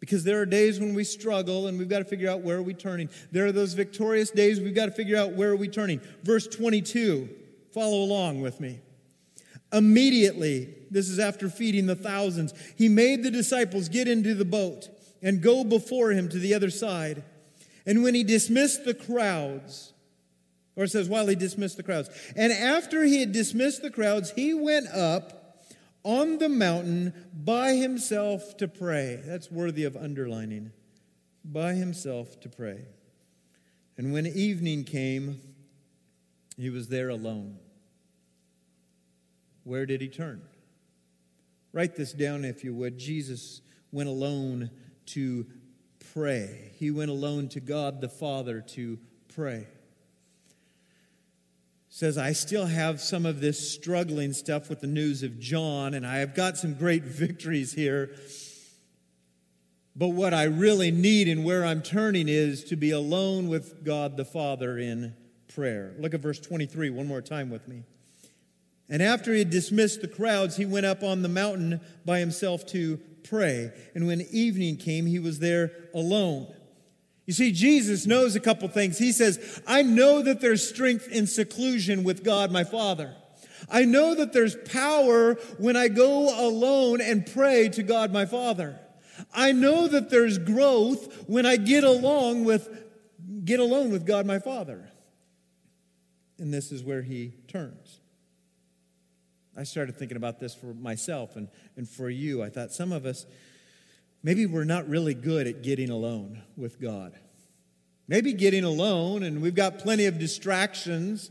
Because 0.00 0.24
there 0.24 0.40
are 0.40 0.46
days 0.46 0.78
when 0.78 0.94
we 0.94 1.04
struggle 1.04 1.66
and 1.66 1.78
we've 1.78 1.88
got 1.88 2.00
to 2.00 2.04
figure 2.04 2.30
out 2.30 2.42
where 2.42 2.58
are 2.58 2.62
we 2.62 2.74
turning. 2.74 3.08
There 3.32 3.46
are 3.46 3.52
those 3.52 3.72
victorious 3.72 4.30
days 4.30 4.60
we've 4.60 4.74
got 4.74 4.86
to 4.86 4.92
figure 4.92 5.16
out 5.16 5.32
where 5.32 5.50
are 5.50 5.56
we 5.56 5.68
turning. 5.68 6.00
Verse 6.22 6.46
22, 6.46 7.28
follow 7.72 8.02
along 8.02 8.42
with 8.42 8.60
me. 8.60 8.80
Immediately, 9.72 10.74
this 10.90 11.08
is 11.08 11.18
after 11.18 11.48
feeding 11.48 11.86
the 11.86 11.96
thousands, 11.96 12.54
he 12.76 12.88
made 12.88 13.22
the 13.22 13.30
disciples 13.30 13.88
get 13.88 14.06
into 14.06 14.34
the 14.34 14.44
boat 14.44 14.88
and 15.22 15.42
go 15.42 15.64
before 15.64 16.10
him 16.10 16.28
to 16.28 16.38
the 16.38 16.54
other 16.54 16.70
side. 16.70 17.22
And 17.84 18.02
when 18.02 18.14
he 18.14 18.22
dismissed 18.22 18.84
the 18.84 18.94
crowds, 18.94 19.92
or 20.76 20.84
it 20.84 20.90
says, 20.90 21.08
while 21.08 21.26
he 21.26 21.34
dismissed 21.34 21.76
the 21.76 21.82
crowds, 21.82 22.10
and 22.36 22.52
after 22.52 23.02
he 23.04 23.20
had 23.20 23.32
dismissed 23.32 23.82
the 23.82 23.90
crowds, 23.90 24.30
he 24.32 24.54
went 24.54 24.88
up 24.88 25.45
on 26.06 26.38
the 26.38 26.48
mountain 26.48 27.12
by 27.34 27.74
himself 27.74 28.56
to 28.58 28.68
pray. 28.68 29.20
That's 29.24 29.50
worthy 29.50 29.82
of 29.82 29.96
underlining. 29.96 30.70
By 31.44 31.74
himself 31.74 32.38
to 32.40 32.48
pray. 32.48 32.84
And 33.98 34.12
when 34.12 34.24
evening 34.24 34.84
came, 34.84 35.40
he 36.56 36.70
was 36.70 36.88
there 36.88 37.08
alone. 37.08 37.58
Where 39.64 39.84
did 39.84 40.00
he 40.00 40.08
turn? 40.08 40.42
Write 41.72 41.96
this 41.96 42.12
down 42.12 42.44
if 42.44 42.62
you 42.62 42.72
would. 42.72 42.98
Jesus 42.98 43.60
went 43.90 44.08
alone 44.08 44.70
to 45.06 45.44
pray. 46.14 46.70
He 46.76 46.92
went 46.92 47.10
alone 47.10 47.48
to 47.48 47.60
God 47.60 48.00
the 48.00 48.08
Father 48.08 48.60
to 48.60 48.98
pray 49.34 49.66
says, 51.96 52.18
I 52.18 52.32
still 52.34 52.66
have 52.66 53.00
some 53.00 53.24
of 53.24 53.40
this 53.40 53.72
struggling 53.72 54.34
stuff 54.34 54.68
with 54.68 54.82
the 54.82 54.86
news 54.86 55.22
of 55.22 55.40
John, 55.40 55.94
and 55.94 56.06
I 56.06 56.18
have 56.18 56.34
got 56.34 56.58
some 56.58 56.74
great 56.74 57.04
victories 57.04 57.72
here. 57.72 58.14
But 59.96 60.08
what 60.08 60.34
I 60.34 60.42
really 60.42 60.90
need 60.90 61.26
and 61.26 61.42
where 61.42 61.64
I'm 61.64 61.80
turning 61.80 62.28
is 62.28 62.64
to 62.64 62.76
be 62.76 62.90
alone 62.90 63.48
with 63.48 63.82
God 63.82 64.18
the 64.18 64.26
Father 64.26 64.76
in 64.76 65.14
prayer. 65.48 65.94
Look 65.98 66.12
at 66.12 66.20
verse 66.20 66.38
23 66.38 66.90
one 66.90 67.06
more 67.06 67.22
time 67.22 67.48
with 67.48 67.66
me. 67.66 67.84
And 68.90 69.02
after 69.02 69.32
he 69.32 69.38
had 69.38 69.48
dismissed 69.48 70.02
the 70.02 70.08
crowds, 70.08 70.58
he 70.58 70.66
went 70.66 70.84
up 70.84 71.02
on 71.02 71.22
the 71.22 71.30
mountain 71.30 71.80
by 72.04 72.18
himself 72.18 72.66
to 72.66 73.00
pray. 73.24 73.72
And 73.94 74.06
when 74.06 74.20
evening 74.30 74.76
came, 74.76 75.06
he 75.06 75.18
was 75.18 75.38
there 75.38 75.72
alone. 75.94 76.52
You 77.26 77.32
see, 77.32 77.52
Jesus 77.52 78.06
knows 78.06 78.36
a 78.36 78.40
couple 78.40 78.68
things. 78.68 78.98
He 78.98 79.12
says, 79.12 79.60
I 79.66 79.82
know 79.82 80.22
that 80.22 80.40
there's 80.40 80.66
strength 80.66 81.08
in 81.08 81.26
seclusion 81.26 82.04
with 82.04 82.24
God 82.24 82.52
my 82.52 82.64
Father. 82.64 83.14
I 83.68 83.84
know 83.84 84.14
that 84.14 84.32
there's 84.32 84.54
power 84.54 85.34
when 85.58 85.76
I 85.76 85.88
go 85.88 86.48
alone 86.48 87.00
and 87.00 87.26
pray 87.26 87.68
to 87.70 87.82
God 87.82 88.12
my 88.12 88.26
Father. 88.26 88.78
I 89.34 89.52
know 89.52 89.88
that 89.88 90.10
there's 90.10 90.38
growth 90.38 91.24
when 91.28 91.46
I 91.46 91.56
get 91.56 91.84
along 91.84 92.44
with 92.44 92.84
get 93.44 93.60
alone 93.60 93.90
with 93.90 94.06
God 94.06 94.26
my 94.26 94.38
Father. 94.38 94.88
And 96.38 96.52
this 96.52 96.70
is 96.70 96.84
where 96.84 97.02
he 97.02 97.32
turns. 97.48 98.00
I 99.56 99.62
started 99.62 99.96
thinking 99.96 100.18
about 100.18 100.38
this 100.38 100.54
for 100.54 100.74
myself 100.74 101.36
and, 101.36 101.48
and 101.76 101.88
for 101.88 102.10
you. 102.10 102.42
I 102.42 102.50
thought 102.50 102.72
some 102.72 102.92
of 102.92 103.06
us, 103.06 103.24
maybe 104.26 104.44
we're 104.44 104.64
not 104.64 104.88
really 104.88 105.14
good 105.14 105.46
at 105.46 105.62
getting 105.62 105.88
alone 105.88 106.42
with 106.56 106.80
God. 106.80 107.12
Maybe 108.08 108.32
getting 108.32 108.64
alone, 108.64 109.22
and 109.22 109.40
we've 109.40 109.54
got 109.54 109.78
plenty 109.78 110.06
of 110.06 110.18
distractions, 110.18 111.30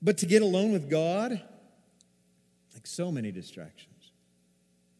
but 0.00 0.16
to 0.18 0.26
get 0.26 0.40
alone 0.40 0.72
with 0.72 0.88
God, 0.88 1.32
like 2.72 2.86
so 2.86 3.12
many 3.12 3.32
distractions. 3.32 4.12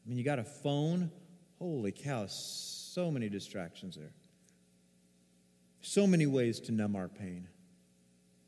I 0.05 0.11
mean, 0.11 0.19
you 0.19 0.25
got 0.25 0.39
a 0.39 0.45
phone, 0.45 1.11
holy 1.59 1.91
cow, 1.91 2.27
so 2.27 3.11
many 3.11 3.31
distractions 3.31 3.97
there. 3.97 4.13
So 5.81 6.07
many 6.07 6.27
ways 6.27 6.61
to 6.61 6.73
numb 6.73 6.97
our 6.97 7.09
pain. 7.09 7.49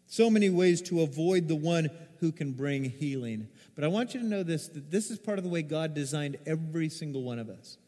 So 0.08 0.28
many 0.28 0.50
ways 0.50 0.82
to 0.82 1.00
avoid 1.00 1.48
the 1.48 1.56
one 1.56 1.88
who 2.20 2.32
can 2.32 2.52
bring 2.52 2.84
healing. 2.84 3.48
But 3.74 3.84
I 3.84 3.88
want 3.88 4.12
you 4.12 4.20
to 4.20 4.26
know 4.26 4.42
this 4.42 4.68
that 4.68 4.90
this 4.90 5.10
is 5.10 5.18
part 5.18 5.38
of 5.38 5.44
the 5.44 5.50
way 5.50 5.62
God 5.62 5.94
designed 5.94 6.36
every 6.46 6.90
single 6.90 7.22
one 7.22 7.38
of 7.38 7.48
us. 7.48 7.78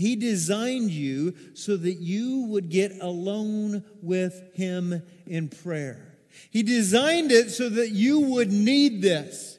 He 0.00 0.16
designed 0.16 0.90
you 0.90 1.34
so 1.52 1.76
that 1.76 1.98
you 1.98 2.46
would 2.46 2.70
get 2.70 3.02
alone 3.02 3.84
with 4.00 4.54
Him 4.54 5.02
in 5.26 5.50
prayer. 5.50 6.16
He 6.50 6.62
designed 6.62 7.30
it 7.30 7.50
so 7.50 7.68
that 7.68 7.90
you 7.90 8.18
would 8.20 8.50
need 8.50 9.02
this. 9.02 9.58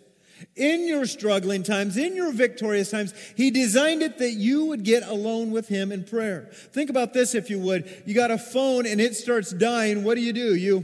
In 0.55 0.87
your 0.87 1.05
struggling 1.05 1.61
times, 1.61 1.95
in 1.95 2.15
your 2.15 2.31
victorious 2.31 2.89
times, 2.89 3.13
He 3.37 3.51
designed 3.51 4.01
it 4.01 4.17
that 4.17 4.31
you 4.31 4.65
would 4.65 4.83
get 4.83 5.03
alone 5.03 5.51
with 5.51 5.67
Him 5.67 5.91
in 5.91 6.05
prayer. 6.05 6.49
Think 6.73 6.89
about 6.89 7.13
this 7.13 7.35
if 7.35 7.51
you 7.51 7.59
would. 7.59 8.01
You 8.07 8.15
got 8.15 8.31
a 8.31 8.39
phone 8.39 8.87
and 8.87 8.99
it 8.99 9.15
starts 9.15 9.51
dying. 9.51 10.03
What 10.03 10.15
do 10.15 10.21
you 10.21 10.33
do? 10.33 10.55
You, 10.55 10.83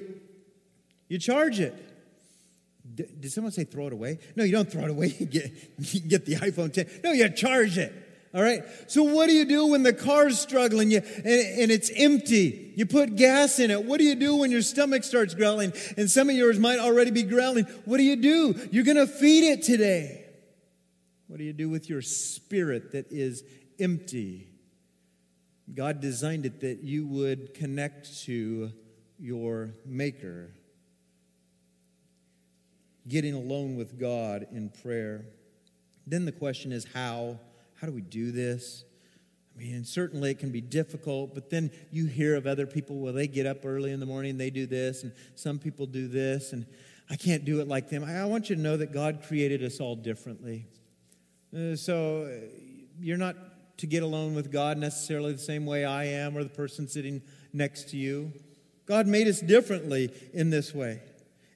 you 1.07 1.17
charge 1.17 1.59
it. 1.59 1.73
Did 2.93 3.31
someone 3.31 3.51
say 3.51 3.63
throw 3.63 3.87
it 3.87 3.93
away? 3.93 4.19
No, 4.35 4.43
you 4.43 4.51
don't 4.51 4.71
throw 4.71 4.83
it 4.83 4.91
away. 4.91 5.07
You 5.19 5.25
get, 5.25 5.51
you 5.79 5.99
get 6.01 6.27
the 6.27 6.35
iPhone 6.35 6.71
10. 6.71 7.01
No, 7.03 7.11
you 7.11 7.27
charge 7.29 7.79
it. 7.79 8.03
All 8.37 8.43
right. 8.43 8.63
So 8.85 9.01
what 9.01 9.25
do 9.25 9.33
you 9.33 9.45
do 9.45 9.65
when 9.65 9.81
the 9.81 9.93
car's 9.93 10.39
struggling 10.39 10.91
you, 10.91 10.99
and, 10.99 11.25
and, 11.25 11.71
it's 11.71 11.89
empty? 11.95 12.71
You 12.75 12.85
put 12.85 13.15
gas 13.15 13.57
in 13.57 13.71
it. 13.71 13.83
What 13.83 13.97
do 13.97 14.03
you 14.03 14.13
do 14.13 14.35
when 14.35 14.51
your 14.51 14.61
stomach 14.61 15.03
starts 15.03 15.33
growling? 15.33 15.73
And 15.97 16.07
some 16.07 16.29
of 16.29 16.35
yours 16.35 16.59
might 16.59 16.77
already 16.77 17.09
be 17.09 17.23
growling. 17.23 17.65
What 17.85 17.97
do 17.97 18.03
you 18.03 18.15
do? 18.15 18.53
You're 18.71 18.83
going 18.83 18.97
to 18.97 19.07
feed 19.07 19.43
it 19.43 19.63
today. 19.63 20.25
What 21.25 21.39
do 21.39 21.45
you 21.45 21.51
do 21.51 21.67
with 21.67 21.89
your 21.89 22.03
spirit 22.03 22.91
that 22.91 23.11
is 23.11 23.43
empty? 23.79 24.49
God 25.73 25.99
designed 25.99 26.45
it 26.45 26.61
that 26.61 26.83
you 26.83 27.07
would 27.07 27.55
connect 27.55 28.21
to 28.25 28.71
your 29.17 29.71
Maker. 29.83 30.51
Getting 33.07 33.33
alone 33.33 33.77
with 33.77 33.99
God 33.99 34.45
in 34.51 34.69
prayer. 34.69 35.25
Then 36.05 36.25
the 36.25 36.31
question 36.31 36.71
is 36.71 36.85
how? 36.93 37.39
How 37.79 37.87
do 37.87 37.93
we 37.93 38.01
do 38.01 38.31
this? 38.31 38.83
I 39.55 39.59
mean, 39.59 39.85
certainly 39.85 40.31
it 40.31 40.39
can 40.39 40.51
be 40.51 40.61
difficult, 40.61 41.33
but 41.33 41.49
then 41.49 41.71
you 41.91 42.05
hear 42.05 42.35
of 42.35 42.45
other 42.45 42.67
people, 42.67 42.99
well, 42.99 43.13
they 43.13 43.27
get 43.27 43.47
up 43.47 43.65
early 43.65 43.91
in 43.91 43.99
the 43.99 44.05
morning, 44.05 44.37
they 44.37 44.51
do 44.51 44.67
this, 44.67 45.03
and 45.03 45.11
some 45.35 45.57
people 45.57 45.87
do 45.87 46.07
this, 46.07 46.53
and 46.53 46.65
I 47.09 47.15
can't 47.15 47.43
do 47.43 47.59
it 47.59 47.67
like 47.67 47.89
them. 47.89 48.03
I 48.03 48.25
want 48.25 48.49
you 48.49 48.55
to 48.55 48.61
know 48.61 48.77
that 48.77 48.93
God 48.93 49.23
created 49.27 49.63
us 49.63 49.79
all 49.79 49.95
differently. 49.95 50.67
Uh, 51.55 51.75
so 51.75 52.29
uh, 52.31 52.47
you're 52.99 53.17
not 53.17 53.35
to 53.77 53.87
get 53.87 54.03
alone 54.03 54.35
with 54.35 54.51
God 54.51 54.77
necessarily 54.77 55.31
the 55.31 55.39
same 55.39 55.65
way 55.65 55.85
I 55.85 56.05
am 56.05 56.37
or 56.37 56.43
the 56.43 56.49
person 56.49 56.87
sitting 56.87 57.21
next 57.53 57.89
to 57.89 57.97
you. 57.97 58.33
God 58.85 59.07
made 59.07 59.27
us 59.27 59.39
differently 59.39 60.11
in 60.33 60.49
this 60.49 60.73
way. 60.73 61.01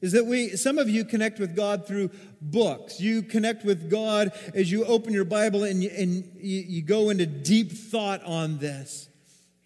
Is 0.02 0.14
that 0.14 0.26
we, 0.26 0.50
some 0.56 0.80
of 0.80 0.90
you 0.90 1.06
connect 1.06 1.40
with 1.40 1.56
God 1.56 1.86
through 1.86 2.10
books. 2.42 3.00
You 3.00 3.22
connect 3.22 3.64
with 3.64 3.90
God 3.90 4.32
as 4.56 4.72
you 4.72 4.84
open 4.86 5.14
your 5.14 5.26
Bible 5.26 5.64
and 5.64 5.84
you, 5.84 5.92
and 5.96 6.28
you, 6.38 6.62
you 6.62 6.82
go 6.82 7.12
into 7.12 7.28
deep 7.28 7.72
thought 7.72 8.24
on 8.24 8.58
this. 8.58 9.10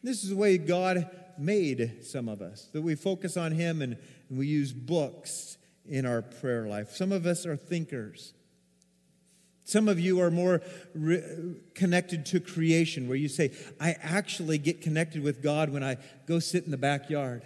This 0.03 0.23
is 0.23 0.29
the 0.29 0.35
way 0.35 0.57
God 0.57 1.09
made 1.37 2.05
some 2.05 2.29
of 2.29 2.41
us, 2.41 2.69
that 2.73 2.81
we 2.81 2.95
focus 2.95 3.37
on 3.37 3.53
Him 3.53 3.81
and, 3.81 3.97
and 4.29 4.37
we 4.37 4.47
use 4.47 4.73
books 4.73 5.57
in 5.87 6.05
our 6.05 6.21
prayer 6.21 6.67
life. 6.67 6.91
Some 6.91 7.11
of 7.11 7.25
us 7.25 7.45
are 7.45 7.55
thinkers. 7.55 8.33
Some 9.63 9.87
of 9.87 9.99
you 9.99 10.21
are 10.21 10.29
more 10.29 10.61
re- 10.93 11.55
connected 11.73 12.25
to 12.27 12.39
creation, 12.39 13.07
where 13.07 13.17
you 13.17 13.27
say, 13.27 13.51
I 13.79 13.95
actually 14.01 14.57
get 14.57 14.81
connected 14.81 15.23
with 15.23 15.41
God 15.41 15.71
when 15.71 15.83
I 15.83 15.97
go 16.27 16.39
sit 16.39 16.65
in 16.65 16.71
the 16.71 16.77
backyard, 16.77 17.43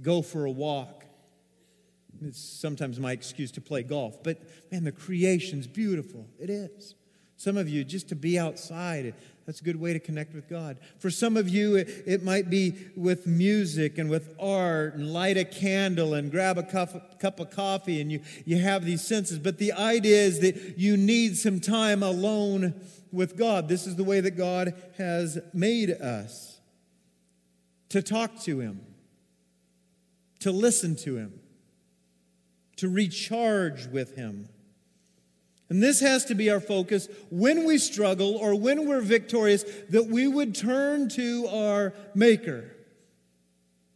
go 0.00 0.22
for 0.22 0.44
a 0.44 0.50
walk. 0.50 1.03
It's 2.22 2.40
sometimes 2.40 2.98
my 3.00 3.12
excuse 3.12 3.50
to 3.52 3.60
play 3.60 3.82
golf, 3.82 4.22
but 4.22 4.38
man, 4.70 4.84
the 4.84 4.92
creation's 4.92 5.66
beautiful. 5.66 6.26
It 6.38 6.50
is. 6.50 6.94
Some 7.36 7.56
of 7.56 7.68
you, 7.68 7.84
just 7.84 8.08
to 8.10 8.14
be 8.14 8.38
outside, 8.38 9.14
that's 9.44 9.60
a 9.60 9.64
good 9.64 9.78
way 9.78 9.92
to 9.92 9.98
connect 9.98 10.34
with 10.34 10.48
God. 10.48 10.78
For 10.98 11.10
some 11.10 11.36
of 11.36 11.48
you, 11.48 11.76
it, 11.76 12.04
it, 12.06 12.22
might 12.22 12.48
be 12.48 12.74
with 12.96 13.26
music 13.26 13.98
and 13.98 14.08
with 14.08 14.34
art 14.40 14.94
and 14.94 15.12
light 15.12 15.36
a 15.36 15.44
candle 15.44 16.14
and 16.14 16.30
grab 16.30 16.56
a 16.56 16.62
cup, 16.62 17.20
cup 17.20 17.40
of 17.40 17.50
coffee 17.50 18.00
and 18.00 18.10
you, 18.10 18.20
you 18.46 18.58
have 18.58 18.84
these 18.84 19.06
senses. 19.06 19.38
But 19.38 19.58
the 19.58 19.72
idea 19.72 20.22
is 20.22 20.40
that 20.40 20.78
you 20.78 20.96
need 20.96 21.36
some 21.36 21.60
time 21.60 22.02
alone 22.02 22.74
with 23.12 23.36
God. 23.36 23.68
This 23.68 23.86
is 23.86 23.96
the 23.96 24.04
way 24.04 24.20
that 24.20 24.32
God 24.32 24.74
has 24.96 25.38
made 25.52 25.90
us 25.90 26.60
to 27.90 28.00
talk 28.00 28.40
to 28.42 28.60
Him, 28.60 28.80
to 30.40 30.50
listen 30.50 30.96
to 30.96 31.16
Him, 31.16 31.40
to 32.76 32.88
recharge 32.88 33.86
with 33.86 34.16
Him. 34.16 34.48
And 35.68 35.82
this 35.82 36.00
has 36.00 36.24
to 36.26 36.34
be 36.34 36.50
our 36.50 36.60
focus 36.60 37.08
when 37.30 37.64
we 37.64 37.78
struggle 37.78 38.36
or 38.36 38.54
when 38.54 38.86
we're 38.86 39.00
victorious, 39.00 39.64
that 39.90 40.06
we 40.06 40.28
would 40.28 40.54
turn 40.54 41.08
to 41.10 41.48
our 41.48 41.94
Maker. 42.14 42.70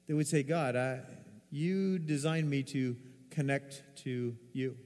That 0.07 0.17
would 0.17 0.27
say, 0.27 0.43
God, 0.43 0.75
I, 0.75 1.01
you 1.51 1.99
designed 1.99 2.49
me 2.49 2.63
to 2.65 2.97
connect 3.31 3.83
to 4.05 4.37
you. 4.53 4.77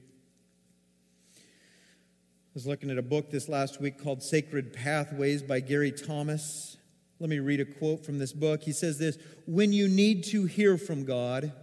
I 1.35 2.53
was 2.53 2.67
looking 2.67 2.91
at 2.91 2.97
a 2.97 3.01
book 3.01 3.31
this 3.31 3.49
last 3.49 3.81
week 3.81 3.97
called 3.97 4.21
Sacred 4.21 4.73
Pathways 4.73 5.41
by 5.41 5.61
Gary 5.61 5.91
Thomas. 5.91 6.77
Let 7.19 7.29
me 7.29 7.39
read 7.39 7.61
a 7.61 7.65
quote 7.65 8.05
from 8.05 8.19
this 8.19 8.33
book. 8.33 8.63
He 8.63 8.73
says 8.73 8.99
this 8.99 9.17
When 9.47 9.73
you 9.73 9.87
need 9.87 10.25
to 10.25 10.43
hear 10.45 10.77
from 10.77 11.05
God, 11.05 11.53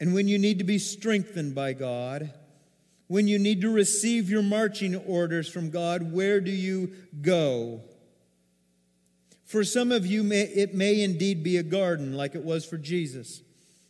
and 0.00 0.14
when 0.14 0.28
you 0.28 0.38
need 0.38 0.58
to 0.58 0.64
be 0.64 0.78
strengthened 0.78 1.54
by 1.54 1.72
God, 1.72 2.32
when 3.08 3.26
you 3.26 3.38
need 3.38 3.62
to 3.62 3.72
receive 3.72 4.30
your 4.30 4.42
marching 4.42 4.94
orders 4.94 5.48
from 5.48 5.70
God, 5.70 6.12
where 6.12 6.40
do 6.40 6.50
you 6.50 6.92
go? 7.20 7.80
For 9.44 9.64
some 9.64 9.90
of 9.90 10.06
you, 10.06 10.30
it 10.30 10.74
may 10.74 11.00
indeed 11.02 11.42
be 11.42 11.56
a 11.56 11.62
garden 11.62 12.12
like 12.12 12.34
it 12.34 12.44
was 12.44 12.66
for 12.66 12.76
Jesus, 12.76 13.42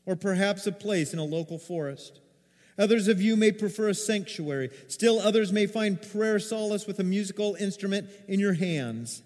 or 0.07 0.14
perhaps 0.14 0.66
a 0.66 0.73
place 0.73 1.12
in 1.12 1.18
a 1.18 1.25
local 1.25 1.59
forest. 1.59 2.21
Others 2.79 3.09
of 3.09 3.21
you 3.21 3.37
may 3.37 3.51
prefer 3.51 3.88
a 3.88 3.94
sanctuary. 3.94 4.71
Still, 4.87 5.18
others 5.18 5.53
may 5.53 5.66
find 5.66 6.01
prayer 6.01 6.38
solace 6.38 6.87
with 6.87 7.01
a 7.01 7.05
musical 7.05 7.57
instrument 7.57 8.09
in 8.29 8.38
your 8.38 8.53
hands. 8.53 9.23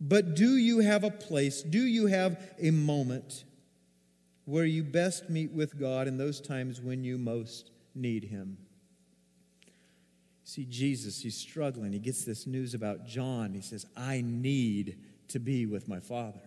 But 0.00 0.36
do 0.36 0.56
you 0.56 0.78
have 0.78 1.02
a 1.02 1.10
place, 1.10 1.62
do 1.62 1.84
you 1.84 2.06
have 2.06 2.40
a 2.60 2.70
moment 2.70 3.44
where 4.44 4.64
you 4.64 4.84
best 4.84 5.30
meet 5.30 5.52
with 5.52 5.78
God 5.78 6.06
in 6.06 6.18
those 6.18 6.40
times 6.40 6.80
when 6.80 7.04
you 7.04 7.18
most 7.18 7.70
need 7.94 8.24
Him? 8.24 8.58
See, 10.44 10.66
Jesus, 10.66 11.22
he's 11.22 11.36
struggling. 11.36 11.92
He 11.92 11.98
gets 11.98 12.24
this 12.24 12.46
news 12.46 12.74
about 12.74 13.06
John. 13.06 13.54
He 13.54 13.62
says, 13.62 13.86
I 13.96 14.20
need 14.20 14.98
to 15.28 15.38
be 15.38 15.64
with 15.64 15.88
my 15.88 16.00
Father. 16.00 16.42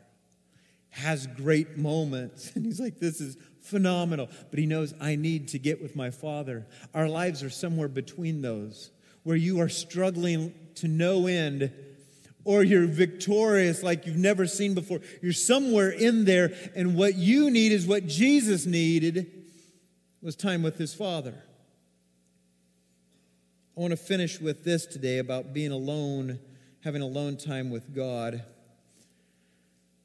Has 0.91 1.27
great 1.27 1.77
moments. 1.77 2.51
And 2.55 2.65
he's 2.65 2.79
like, 2.79 2.99
This 2.99 3.19
is 3.19 3.37
phenomenal. 3.59 4.29
But 4.51 4.59
he 4.59 4.67
knows, 4.67 4.93
I 5.01 5.15
need 5.15 5.47
to 5.49 5.59
get 5.59 5.81
with 5.81 5.95
my 5.95 6.11
Father. 6.11 6.67
Our 6.93 7.09
lives 7.09 7.41
are 7.43 7.49
somewhere 7.49 7.87
between 7.87 8.41
those, 8.41 8.91
where 9.23 9.35
you 9.35 9.59
are 9.61 9.69
struggling 9.69 10.53
to 10.75 10.87
no 10.87 11.25
end 11.25 11.71
or 12.47 12.63
you're 12.63 12.87
victorious 12.87 13.83
like 13.83 14.05
you've 14.05 14.15
never 14.15 14.47
seen 14.47 14.73
before. 14.73 15.01
You're 15.21 15.33
somewhere 15.33 15.89
in 15.89 16.23
there, 16.23 16.53
and 16.77 16.95
what 16.95 17.15
you 17.15 17.51
need 17.51 17.73
is 17.73 17.85
what 17.85 18.07
Jesus 18.07 18.65
needed 18.65 19.29
was 20.21 20.37
time 20.37 20.63
with 20.63 20.77
his 20.77 20.93
Father. 20.93 21.33
I 23.75 23.81
want 23.81 23.91
to 23.91 23.97
finish 23.97 24.39
with 24.39 24.63
this 24.63 24.85
today 24.85 25.17
about 25.17 25.53
being 25.53 25.73
alone, 25.73 26.39
having 26.85 27.01
alone 27.01 27.35
time 27.35 27.69
with 27.69 27.93
God. 27.93 28.41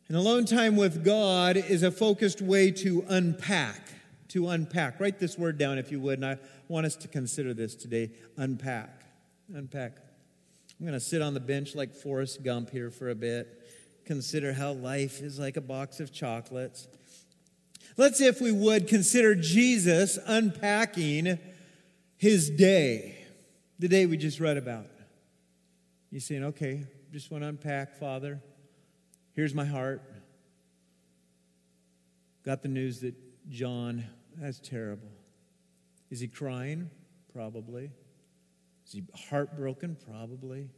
And 0.09 0.17
alone 0.17 0.45
time 0.45 0.75
with 0.75 1.05
God 1.05 1.57
is 1.57 1.85
a 1.85 1.93
focused 1.93 2.43
way 2.43 2.73
to 2.73 3.05
unpack. 3.09 3.81
To 4.31 4.49
unpack. 4.49 4.99
Write 4.99 5.21
this 5.21 5.39
word 5.39 5.59
down 5.59 5.79
if 5.79 5.93
you 5.93 6.01
would, 6.01 6.19
and 6.19 6.27
I 6.27 6.39
want 6.67 6.87
us 6.87 6.97
to 6.97 7.09
consider 7.09 7.55
this 7.55 7.77
today. 7.77 8.11
Unpack. 8.37 9.05
Unpack. 9.55 9.93
I'm 10.83 10.89
going 10.89 10.99
to 10.99 11.07
sit 11.07 11.23
on 11.23 11.33
the 11.33 11.39
bench 11.39 11.77
like 11.77 11.95
Forrest 11.95 12.43
Gump 12.43 12.71
here 12.71 12.91
for 12.91 13.09
a 13.09 13.15
bit. 13.15 13.47
Consider 14.05 14.53
how 14.53 14.73
life 14.73 15.21
is 15.23 15.39
like 15.39 15.57
a 15.57 15.61
box 15.61 16.01
of 16.01 16.13
chocolates. 16.13 16.89
Let's, 17.97 18.21
if 18.21 18.41
we 18.41 18.51
would, 18.51 18.89
consider 18.89 19.37
Jesus 19.37 20.19
unpacking 20.27 21.39
his 22.17 22.51
day 22.51 23.17
the 23.79 23.87
day 23.87 24.07
we 24.07 24.17
just 24.17 24.41
read 24.41 24.57
about. 24.57 24.89
You 26.11 26.19
saying, 26.19 26.43
okay, 26.47 26.83
just 27.13 27.31
want 27.31 27.45
to 27.45 27.49
unpack, 27.49 27.95
Father. 27.95 28.43
Here's 29.37 29.55
my 29.55 29.65
heart. 29.65 30.03
Got 32.45 32.63
the 32.63 32.69
news 32.69 33.03
that 33.03 33.15
John, 33.49 34.03
that's 34.37 34.59
terrible. 34.59 35.13
Is 36.11 36.19
he 36.19 36.27
crying? 36.27 36.91
Probably. 37.33 37.93
Is 38.87 38.93
he 38.93 39.05
heartbroken? 39.29 39.97
Probably. 40.09 40.69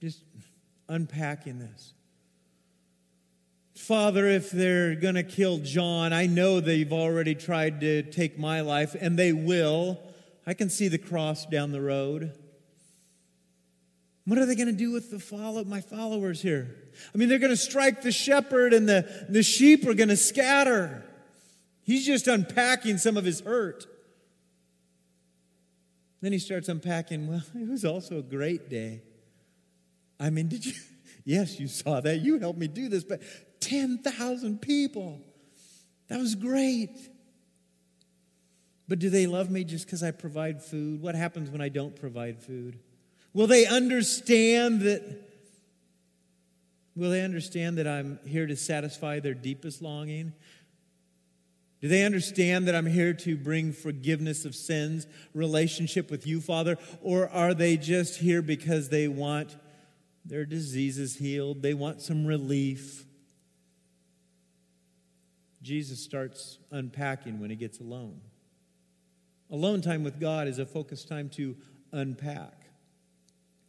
Just 0.00 0.22
unpacking 0.88 1.58
this. 1.58 1.94
Father, 3.74 4.26
if 4.26 4.50
they're 4.50 4.94
going 4.94 5.14
to 5.14 5.22
kill 5.22 5.58
John, 5.58 6.12
I 6.12 6.26
know 6.26 6.60
they've 6.60 6.92
already 6.92 7.34
tried 7.34 7.80
to 7.80 8.02
take 8.02 8.38
my 8.38 8.60
life, 8.60 8.94
and 8.98 9.18
they 9.18 9.32
will. 9.32 9.98
I 10.46 10.54
can 10.54 10.68
see 10.68 10.88
the 10.88 10.98
cross 10.98 11.46
down 11.46 11.72
the 11.72 11.80
road. 11.80 12.36
What 14.26 14.38
are 14.38 14.46
they 14.46 14.54
going 14.54 14.68
to 14.68 14.72
do 14.72 14.92
with 14.92 15.10
the 15.10 15.18
follow, 15.18 15.64
my 15.64 15.80
followers 15.80 16.42
here? 16.42 16.76
I 17.14 17.18
mean, 17.18 17.28
they're 17.28 17.38
going 17.38 17.50
to 17.50 17.56
strike 17.56 18.02
the 18.02 18.12
shepherd 18.12 18.72
and 18.72 18.88
the, 18.88 19.26
the 19.28 19.42
sheep 19.42 19.86
are 19.86 19.94
going 19.94 20.08
to 20.08 20.16
scatter. 20.16 21.04
He's 21.82 22.06
just 22.06 22.28
unpacking 22.28 22.98
some 22.98 23.16
of 23.16 23.24
his 23.24 23.40
hurt. 23.40 23.86
Then 26.20 26.32
he 26.32 26.38
starts 26.38 26.68
unpacking, 26.68 27.26
well, 27.26 27.42
it 27.54 27.68
was 27.68 27.84
also 27.84 28.18
a 28.18 28.22
great 28.22 28.68
day. 28.68 29.02
I 30.18 30.30
mean, 30.30 30.48
did 30.48 30.66
you? 30.66 30.72
Yes, 31.22 31.60
you 31.60 31.68
saw 31.68 32.00
that. 32.00 32.22
You 32.22 32.38
helped 32.38 32.58
me 32.58 32.66
do 32.66 32.88
this, 32.88 33.04
but 33.04 33.20
10,000 33.60 34.62
people. 34.62 35.20
That 36.08 36.18
was 36.18 36.34
great. 36.34 36.96
But 38.88 38.98
do 38.98 39.10
they 39.10 39.26
love 39.26 39.50
me 39.50 39.62
just 39.62 39.84
because 39.84 40.02
I 40.02 40.12
provide 40.12 40.62
food? 40.62 41.02
What 41.02 41.14
happens 41.14 41.50
when 41.50 41.60
I 41.60 41.68
don't 41.68 41.94
provide 41.94 42.42
food? 42.42 42.78
Will 43.34 43.46
they 43.46 43.66
understand 43.66 44.80
that? 44.80 45.02
Will 46.96 47.10
they 47.10 47.22
understand 47.22 47.78
that 47.78 47.86
I'm 47.86 48.18
here 48.26 48.46
to 48.46 48.56
satisfy 48.56 49.20
their 49.20 49.34
deepest 49.34 49.82
longing? 49.82 50.32
Do 51.80 51.88
they 51.88 52.04
understand 52.04 52.68
that 52.68 52.74
I'm 52.74 52.86
here 52.86 53.14
to 53.14 53.36
bring 53.36 53.72
forgiveness 53.72 54.44
of 54.44 54.54
sins, 54.54 55.06
relationship 55.34 56.10
with 56.10 56.26
you, 56.26 56.40
Father? 56.40 56.76
Or 57.00 57.28
are 57.30 57.54
they 57.54 57.76
just 57.76 58.20
here 58.20 58.42
because 58.42 58.90
they 58.90 59.08
want 59.08 59.56
their 60.24 60.44
diseases 60.44 61.16
healed? 61.16 61.62
They 61.62 61.72
want 61.72 62.02
some 62.02 62.26
relief? 62.26 63.06
Jesus 65.62 66.02
starts 66.02 66.58
unpacking 66.70 67.40
when 67.40 67.50
he 67.50 67.56
gets 67.56 67.80
alone. 67.80 68.20
Alone 69.50 69.80
time 69.80 70.04
with 70.04 70.20
God 70.20 70.48
is 70.48 70.58
a 70.58 70.66
focused 70.66 71.08
time 71.08 71.28
to 71.30 71.56
unpack. 71.92 72.54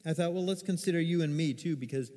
I 0.06 0.14
thought, 0.14 0.34
well, 0.34 0.46
let's 0.46 0.62
consider 0.62 1.00
you 1.00 1.22
and 1.22 1.36
me 1.36 1.54
too, 1.54 1.76
because 1.76 2.12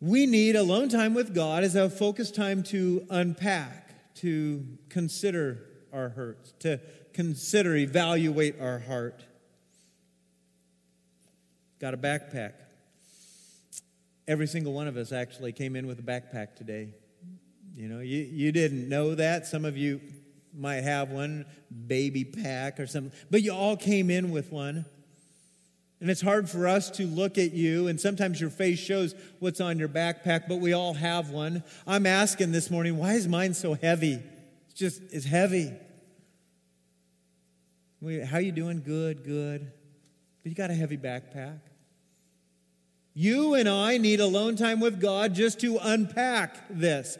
we 0.00 0.26
need 0.26 0.56
alone 0.56 0.88
time 0.88 1.14
with 1.14 1.34
God 1.34 1.62
as 1.62 1.74
a 1.74 1.90
focused 1.90 2.34
time 2.34 2.62
to 2.64 3.06
unpack, 3.10 3.79
to 4.16 4.66
consider 4.88 5.66
our 5.92 6.10
hurts, 6.10 6.52
to 6.60 6.80
consider, 7.12 7.76
evaluate 7.76 8.60
our 8.60 8.78
heart. 8.78 9.24
Got 11.80 11.94
a 11.94 11.96
backpack. 11.96 12.52
Every 14.28 14.46
single 14.46 14.72
one 14.72 14.86
of 14.86 14.96
us 14.96 15.12
actually 15.12 15.52
came 15.52 15.74
in 15.74 15.86
with 15.86 15.98
a 15.98 16.02
backpack 16.02 16.54
today. 16.54 16.90
You 17.74 17.88
know, 17.88 18.00
you, 18.00 18.18
you 18.18 18.52
didn't 18.52 18.88
know 18.88 19.14
that. 19.14 19.46
Some 19.46 19.64
of 19.64 19.76
you 19.76 20.00
might 20.54 20.82
have 20.82 21.10
one, 21.10 21.46
baby 21.86 22.24
pack 22.24 22.78
or 22.78 22.86
something, 22.86 23.12
but 23.30 23.42
you 23.42 23.52
all 23.52 23.76
came 23.76 24.10
in 24.10 24.30
with 24.30 24.52
one. 24.52 24.84
And 26.00 26.10
it's 26.10 26.22
hard 26.22 26.48
for 26.48 26.66
us 26.66 26.90
to 26.92 27.06
look 27.06 27.36
at 27.36 27.52
you, 27.52 27.88
and 27.88 28.00
sometimes 28.00 28.40
your 28.40 28.48
face 28.48 28.78
shows 28.78 29.14
what's 29.38 29.60
on 29.60 29.78
your 29.78 29.88
backpack, 29.88 30.48
but 30.48 30.56
we 30.56 30.72
all 30.72 30.94
have 30.94 31.28
one. 31.28 31.62
I'm 31.86 32.06
asking 32.06 32.52
this 32.52 32.70
morning, 32.70 32.96
why 32.96 33.14
is 33.14 33.28
mine 33.28 33.52
so 33.52 33.74
heavy? 33.74 34.18
It's 34.70 34.78
just, 34.78 35.02
it's 35.10 35.26
heavy. 35.26 35.72
How 38.24 38.38
are 38.38 38.40
you 38.40 38.52
doing? 38.52 38.80
Good, 38.80 39.24
good. 39.24 39.70
But 40.42 40.48
you 40.48 40.54
got 40.54 40.70
a 40.70 40.74
heavy 40.74 40.96
backpack. 40.96 41.60
You 43.12 43.52
and 43.52 43.68
I 43.68 43.98
need 43.98 44.20
alone 44.20 44.56
time 44.56 44.80
with 44.80 45.02
God 45.02 45.34
just 45.34 45.60
to 45.60 45.78
unpack 45.82 46.56
this. 46.70 47.18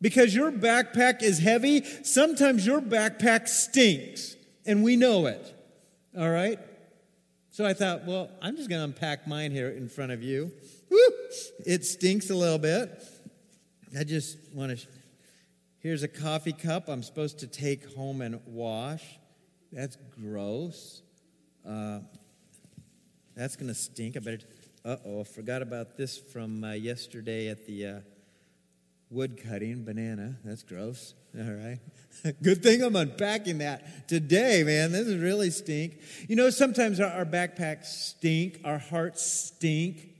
Because 0.00 0.34
your 0.34 0.52
backpack 0.52 1.22
is 1.22 1.40
heavy, 1.40 1.82
sometimes 2.04 2.64
your 2.64 2.80
backpack 2.80 3.48
stinks, 3.48 4.36
and 4.64 4.84
we 4.84 4.94
know 4.94 5.26
it. 5.26 5.52
All 6.16 6.30
right? 6.30 6.60
So 7.54 7.64
I 7.64 7.72
thought, 7.72 8.04
well, 8.04 8.30
I'm 8.42 8.56
just 8.56 8.68
going 8.68 8.80
to 8.80 8.84
unpack 8.84 9.28
mine 9.28 9.52
here 9.52 9.68
in 9.68 9.88
front 9.88 10.10
of 10.10 10.24
you. 10.24 10.50
Woo! 10.90 10.98
It 11.64 11.84
stinks 11.84 12.30
a 12.30 12.34
little 12.34 12.58
bit. 12.58 13.00
I 13.96 14.02
just 14.02 14.38
want 14.52 14.76
to. 14.76 14.86
Here's 15.78 16.02
a 16.02 16.08
coffee 16.08 16.52
cup 16.52 16.88
I'm 16.88 17.04
supposed 17.04 17.38
to 17.38 17.46
take 17.46 17.94
home 17.94 18.22
and 18.22 18.40
wash. 18.44 19.04
That's 19.70 19.96
gross. 20.20 21.02
Uh, 21.64 22.00
that's 23.36 23.54
going 23.54 23.68
to 23.68 23.74
stink. 23.74 24.16
I 24.16 24.18
better. 24.18 24.38
Uh 24.84 24.96
oh, 25.06 25.22
forgot 25.22 25.62
about 25.62 25.96
this 25.96 26.18
from 26.18 26.64
uh, 26.64 26.72
yesterday 26.72 27.46
at 27.50 27.68
the 27.68 27.86
uh, 27.86 28.00
wood 29.14 29.40
cutting 29.48 29.84
banana. 29.84 30.36
That's 30.44 30.62
gross. 30.64 31.14
All 31.38 31.44
right. 31.44 31.78
Good 32.42 32.62
thing 32.62 32.82
I'm 32.82 32.96
unpacking 32.96 33.58
that 33.58 34.08
today, 34.08 34.62
man. 34.64 34.92
This 34.92 35.06
is 35.06 35.22
really 35.22 35.50
stink. 35.50 36.00
You 36.28 36.36
know, 36.36 36.50
sometimes 36.50 37.00
our, 37.00 37.10
our 37.10 37.24
backpacks 37.24 37.86
stink, 37.86 38.60
our 38.64 38.78
hearts 38.78 39.24
stink 39.24 40.10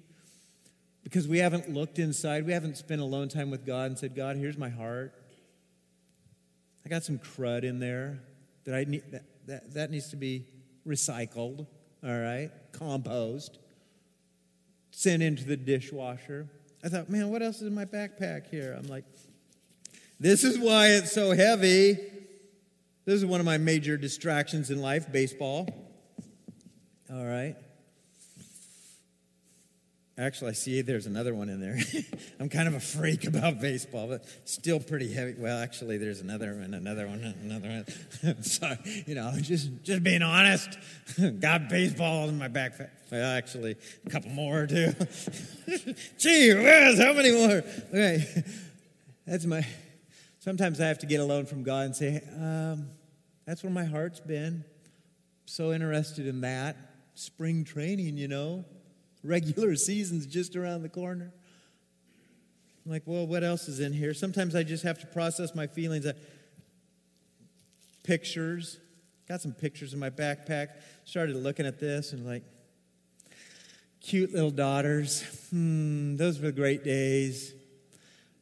because 1.02 1.26
we 1.26 1.38
haven't 1.38 1.72
looked 1.72 1.98
inside. 1.98 2.46
We 2.46 2.52
haven't 2.52 2.76
spent 2.78 3.00
alone 3.00 3.28
time 3.28 3.50
with 3.50 3.66
God 3.66 3.86
and 3.86 3.98
said, 3.98 4.14
God, 4.14 4.36
here's 4.36 4.56
my 4.56 4.68
heart. 4.70 5.12
I 6.86 6.88
got 6.88 7.02
some 7.02 7.18
crud 7.18 7.64
in 7.64 7.78
there 7.78 8.20
that 8.64 8.74
I 8.74 8.84
need 8.84 9.02
that, 9.10 9.24
that, 9.46 9.74
that 9.74 9.90
needs 9.90 10.10
to 10.10 10.16
be 10.16 10.46
recycled, 10.86 11.66
all 12.02 12.18
right, 12.18 12.50
compost, 12.72 13.58
sent 14.90 15.22
into 15.22 15.44
the 15.44 15.56
dishwasher. 15.56 16.48
I 16.84 16.88
thought, 16.88 17.08
man, 17.08 17.30
what 17.30 17.40
else 17.40 17.56
is 17.56 17.68
in 17.68 17.74
my 17.74 17.86
backpack 17.86 18.50
here? 18.50 18.76
I'm 18.78 18.86
like, 18.88 19.04
this 20.20 20.44
is 20.44 20.58
why 20.58 20.88
it's 20.88 21.12
so 21.12 21.32
heavy. 21.32 21.96
This 23.06 23.14
is 23.14 23.24
one 23.24 23.40
of 23.40 23.46
my 23.46 23.56
major 23.56 23.96
distractions 23.96 24.70
in 24.70 24.82
life 24.82 25.10
baseball. 25.10 25.66
All 27.10 27.24
right. 27.24 27.56
Actually, 30.16 30.50
I 30.50 30.54
see 30.54 30.80
there's 30.82 31.06
another 31.06 31.34
one 31.34 31.48
in 31.48 31.60
there. 31.60 31.76
I'm 32.40 32.48
kind 32.48 32.68
of 32.68 32.74
a 32.74 32.80
freak 32.80 33.26
about 33.26 33.60
baseball, 33.60 34.06
but 34.06 34.24
still 34.44 34.78
pretty 34.78 35.12
heavy. 35.12 35.34
Well, 35.36 35.58
actually, 35.58 35.98
there's 35.98 36.20
another 36.20 36.54
one, 36.54 36.72
another 36.72 37.08
one, 37.08 37.34
another 37.42 37.84
one. 38.22 38.42
so, 38.42 38.76
you 39.06 39.16
know, 39.16 39.32
just 39.40 39.70
just 39.82 40.04
being 40.04 40.22
honest. 40.22 40.78
Got 41.40 41.68
baseball 41.68 42.28
in 42.28 42.38
my 42.38 42.48
backpack. 42.48 42.90
Well, 43.10 43.36
actually, 43.36 43.76
a 44.06 44.10
couple 44.10 44.30
more 44.30 44.66
too. 44.66 44.92
Gee 46.18 46.54
whiz, 46.54 46.98
how 46.98 47.12
many 47.12 47.32
more? 47.32 47.64
Okay, 47.90 48.44
that's 49.26 49.46
my 49.46 49.66
Sometimes 50.44 50.78
I 50.78 50.88
have 50.88 50.98
to 50.98 51.06
get 51.06 51.20
alone 51.20 51.46
from 51.46 51.62
God 51.62 51.86
and 51.86 51.96
say, 51.96 52.22
um, 52.38 52.90
that's 53.46 53.62
where 53.62 53.72
my 53.72 53.84
heart's 53.84 54.20
been. 54.20 54.62
So 55.46 55.72
interested 55.72 56.26
in 56.26 56.42
that. 56.42 56.76
Spring 57.14 57.64
training, 57.64 58.18
you 58.18 58.28
know, 58.28 58.66
regular 59.24 59.74
season's 59.76 60.26
just 60.26 60.54
around 60.54 60.82
the 60.82 60.88
corner. 60.88 61.32
I'm 62.84 62.92
like, 62.92 63.02
well, 63.06 63.26
what 63.26 63.42
else 63.42 63.68
is 63.68 63.80
in 63.80 63.92
here? 63.92 64.12
Sometimes 64.12 64.54
I 64.54 64.62
just 64.62 64.84
have 64.84 64.98
to 65.00 65.06
process 65.06 65.54
my 65.54 65.66
feelings. 65.66 66.06
Pictures. 68.02 68.78
Got 69.26 69.40
some 69.40 69.52
pictures 69.52 69.94
in 69.94 69.98
my 69.98 70.10
backpack. 70.10 70.68
Started 71.04 71.36
looking 71.36 71.66
at 71.66 71.80
this 71.80 72.12
and 72.12 72.26
like, 72.26 72.42
cute 74.04 74.32
little 74.34 74.50
daughters. 74.50 75.22
Hmm, 75.50 76.16
those 76.16 76.38
were 76.38 76.52
great 76.52 76.84
days. 76.84 77.54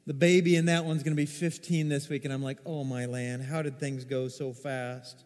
The 0.07 0.15
baby 0.15 0.57
in 0.57 0.67
that 0.67 0.85
one's 0.85 1.05
going 1.05 1.17
to 1.17 1.21
be 1.21 1.27
15 1.27 1.89
this 1.89 2.09
week, 2.09 2.25
and 2.25 2.35
I'm 2.35 2.43
like, 2.43 2.59
oh 2.67 2.83
my 2.83 3.07
land, 3.07 3.45
how 3.45 3.63
did 3.63 3.79
things 3.79 4.05
go 4.05 4.27
so 4.27 4.53
fast? 4.53 5.23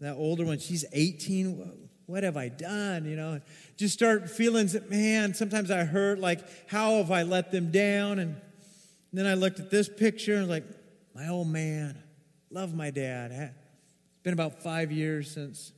That 0.00 0.14
older 0.14 0.46
one, 0.46 0.58
she's 0.58 0.86
18. 0.92 1.87
What 2.08 2.22
have 2.22 2.38
I 2.38 2.48
done? 2.48 3.04
You 3.04 3.16
know, 3.16 3.40
just 3.76 3.92
start 3.92 4.30
feeling 4.30 4.66
that, 4.68 4.90
man, 4.90 5.34
sometimes 5.34 5.70
I 5.70 5.84
hurt, 5.84 6.18
like, 6.18 6.40
how 6.66 6.96
have 6.96 7.10
I 7.10 7.22
let 7.22 7.52
them 7.52 7.70
down? 7.70 8.18
And 8.18 8.40
then 9.12 9.26
I 9.26 9.34
looked 9.34 9.60
at 9.60 9.70
this 9.70 9.90
picture 9.90 10.36
and 10.36 10.48
like, 10.48 10.64
my 11.14 11.28
old 11.28 11.48
man, 11.48 12.02
love 12.50 12.74
my 12.74 12.90
dad. 12.90 13.30
It's 13.30 14.22
been 14.22 14.32
about 14.32 14.62
five 14.62 14.90
years 14.90 15.30
since 15.30 15.72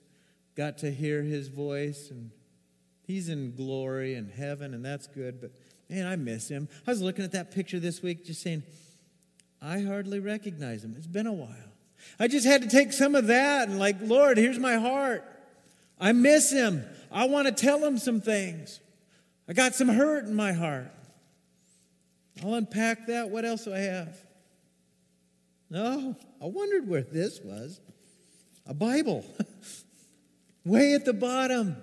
got 0.55 0.79
to 0.79 0.91
hear 0.93 1.23
his 1.23 1.49
voice, 1.49 2.11
and 2.11 2.31
he's 3.07 3.29
in 3.29 3.57
glory 3.57 4.15
and 4.15 4.31
heaven, 4.31 4.73
and 4.73 4.85
that's 4.85 5.09
good. 5.09 5.41
But 5.41 5.51
Man, 5.91 6.07
I 6.07 6.15
miss 6.15 6.49
him. 6.49 6.69
I 6.87 6.93
was 6.93 7.03
looking 7.03 7.25
at 7.25 7.33
that 7.33 7.51
picture 7.51 7.81
this 7.81 8.01
week 8.01 8.25
just 8.25 8.43
saying, 8.43 8.63
I 9.61 9.81
hardly 9.81 10.21
recognize 10.21 10.85
him. 10.85 10.95
It's 10.97 11.09
been 11.09 11.27
a 11.27 11.33
while. 11.33 11.51
I 12.19 12.29
just 12.29 12.47
had 12.47 12.63
to 12.63 12.69
take 12.69 12.93
some 12.93 13.17
of 13.17 13.27
that 13.27 13.69
and, 13.69 13.79
like, 13.79 13.97
Lord, 14.01 14.39
here's 14.39 14.59
my 14.59 14.77
heart. 14.77 15.25
I 16.01 16.13
miss 16.13 16.51
him. 16.51 16.85
I 17.13 17.27
want 17.27 17.47
to 17.47 17.53
tell 17.53 17.85
him 17.85 17.99
some 17.99 18.21
things. 18.21 18.81
I 19.49 19.53
got 19.53 19.75
some 19.75 19.89
hurt 19.89 20.25
in 20.25 20.35
my 20.35 20.53
heart. 20.53 20.93
I'll 22.43 22.55
unpack 22.55 23.07
that. 23.09 23.31
What 23.31 23.45
else 23.45 23.65
do 23.65 23.75
I 23.75 23.81
have? 23.81 24.17
No, 25.69 26.17
I 26.43 26.47
wondered 26.47 26.89
where 26.89 27.03
this 27.03 27.41
was. 27.41 27.81
A 28.67 28.75
Bible. 28.75 29.25
Way 30.65 30.95
at 30.95 31.05
the 31.05 31.13
bottom. 31.13 31.77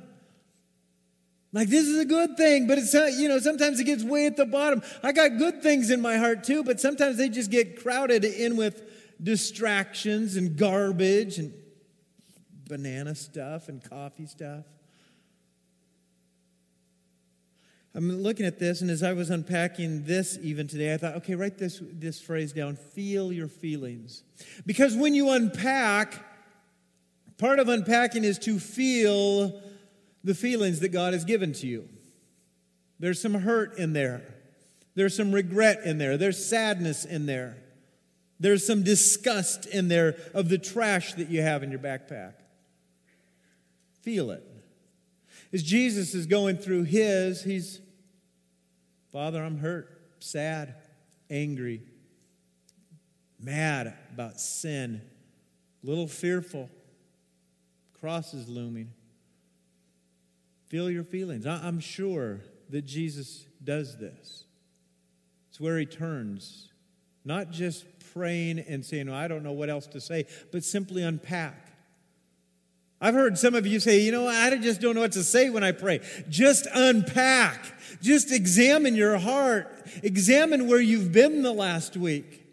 Like, 1.53 1.69
this 1.69 1.86
is 1.86 1.97
a 1.99 2.06
good 2.06 2.38
thing, 2.38 2.67
but 2.67 2.77
it's, 2.77 2.93
you 2.93 3.30
know, 3.30 3.39
sometimes 3.39 3.80
it 3.80 3.86
gets 3.86 4.03
way 4.03 4.27
at 4.27 4.36
the 4.36 4.45
bottom. 4.45 4.84
I 5.01 5.13
got 5.13 5.38
good 5.38 5.63
things 5.63 5.89
in 5.89 6.01
my 6.01 6.17
heart 6.17 6.43
too, 6.43 6.63
but 6.63 6.80
sometimes 6.80 7.17
they 7.17 7.30
just 7.30 7.49
get 7.49 7.82
crowded 7.82 8.25
in 8.25 8.58
with 8.58 8.84
distractions 9.23 10.36
and 10.36 10.58
garbage 10.58 11.39
and 11.39 11.53
banana 12.67 13.15
stuff 13.15 13.69
and 13.69 13.84
coffee 13.88 14.25
stuff. 14.25 14.65
I'm 17.97 18.21
looking 18.21 18.45
at 18.45 18.60
this, 18.60 18.82
and 18.82 18.91
as 18.91 19.01
I 19.01 19.13
was 19.13 19.32
unpacking 19.32 20.03
this 20.03 20.38
even 20.43 20.67
today, 20.67 20.93
I 20.93 20.97
thought, 20.97 21.15
okay, 21.15 21.34
write 21.34 21.58
this, 21.58 21.82
this 21.82 22.21
phrase 22.21 22.53
down 22.53 22.75
feel 22.75 23.34
your 23.34 23.47
feelings. 23.47 24.23
Because 24.67 24.95
when 24.95 25.15
you 25.15 25.32
unpack, 25.32 26.23
part 27.39 27.58
of 27.58 27.69
unpacking 27.69 28.23
is 28.23 28.38
to 28.39 28.60
feel 28.60 29.60
the 30.23 30.36
feelings 30.36 30.82
that 30.82 30.89
God 30.89 31.13
has 31.13 31.25
given 31.25 31.53
to 31.53 31.65
you. 31.65 31.89
There's 32.99 33.19
some 33.19 33.34
hurt 33.34 33.80
in 33.80 33.93
there. 33.93 34.21
There's 34.93 35.15
some 35.15 35.32
regret 35.32 35.80
in 35.84 35.97
there. 35.97 36.17
There's 36.17 36.43
sadness 36.43 37.03
in 37.03 37.25
there. 37.25 37.58
There's 38.39 38.65
some 38.65 38.84
disgust 38.84 39.65
in 39.65 39.88
there 39.88 40.17
of 40.36 40.49
the 40.49 40.60
trash 40.60 41.15
that 41.15 41.30
you 41.30 41.41
have 41.41 41.63
in 41.63 41.71
your 41.71 41.80
backpack. 41.80 42.34
Feel 44.07 44.31
it. 44.31 44.41
As 45.51 45.61
Jesus 45.61 46.15
is 46.15 46.27
going 46.27 46.55
through 46.55 46.83
his, 46.83 47.43
he's, 47.43 47.81
Father, 49.11 49.43
I'm 49.43 49.57
hurt, 49.57 50.01
sad, 50.19 50.75
angry, 51.29 51.81
mad 53.37 53.93
about 54.13 54.39
sin, 54.39 55.01
a 55.83 55.85
little 55.85 56.07
fearful, 56.07 56.69
cross 57.99 58.33
is 58.33 58.47
looming. 58.47 58.93
Feel 60.67 60.89
your 60.89 61.03
feelings. 61.03 61.45
I'm 61.45 61.81
sure 61.81 62.39
that 62.69 62.85
Jesus 62.85 63.45
does 63.61 63.97
this. 63.97 64.45
It's 65.49 65.59
where 65.59 65.77
he 65.77 65.85
turns, 65.85 66.71
not 67.25 67.51
just 67.51 67.83
praying 68.13 68.59
and 68.59 68.85
saying, 68.85 69.09
I 69.09 69.27
don't 69.27 69.43
know 69.43 69.51
what 69.51 69.69
else 69.69 69.85
to 69.87 69.99
say, 69.99 70.27
but 70.53 70.63
simply 70.63 71.03
unpack. 71.03 71.66
I've 72.99 73.13
heard 73.13 73.38
some 73.38 73.53
of 73.53 73.67
you 73.67 73.79
say, 73.79 73.99
you 73.99 74.12
know, 74.12 74.27
I 74.27 74.55
just 74.57 74.81
don't 74.81 74.95
know 74.95 75.01
what 75.01 75.12
to 75.13 75.23
say 75.23 75.49
when 75.49 75.63
I 75.63 75.71
pray. 75.71 76.01
Just 76.29 76.67
unpack. 76.73 77.63
Just 78.01 78.31
examine 78.31 78.95
your 78.95 79.17
heart. 79.17 79.88
Examine 80.01 80.67
where 80.67 80.81
you've 80.81 81.12
been 81.12 81.43
the 81.43 81.51
last 81.51 81.95
week. 81.95 82.43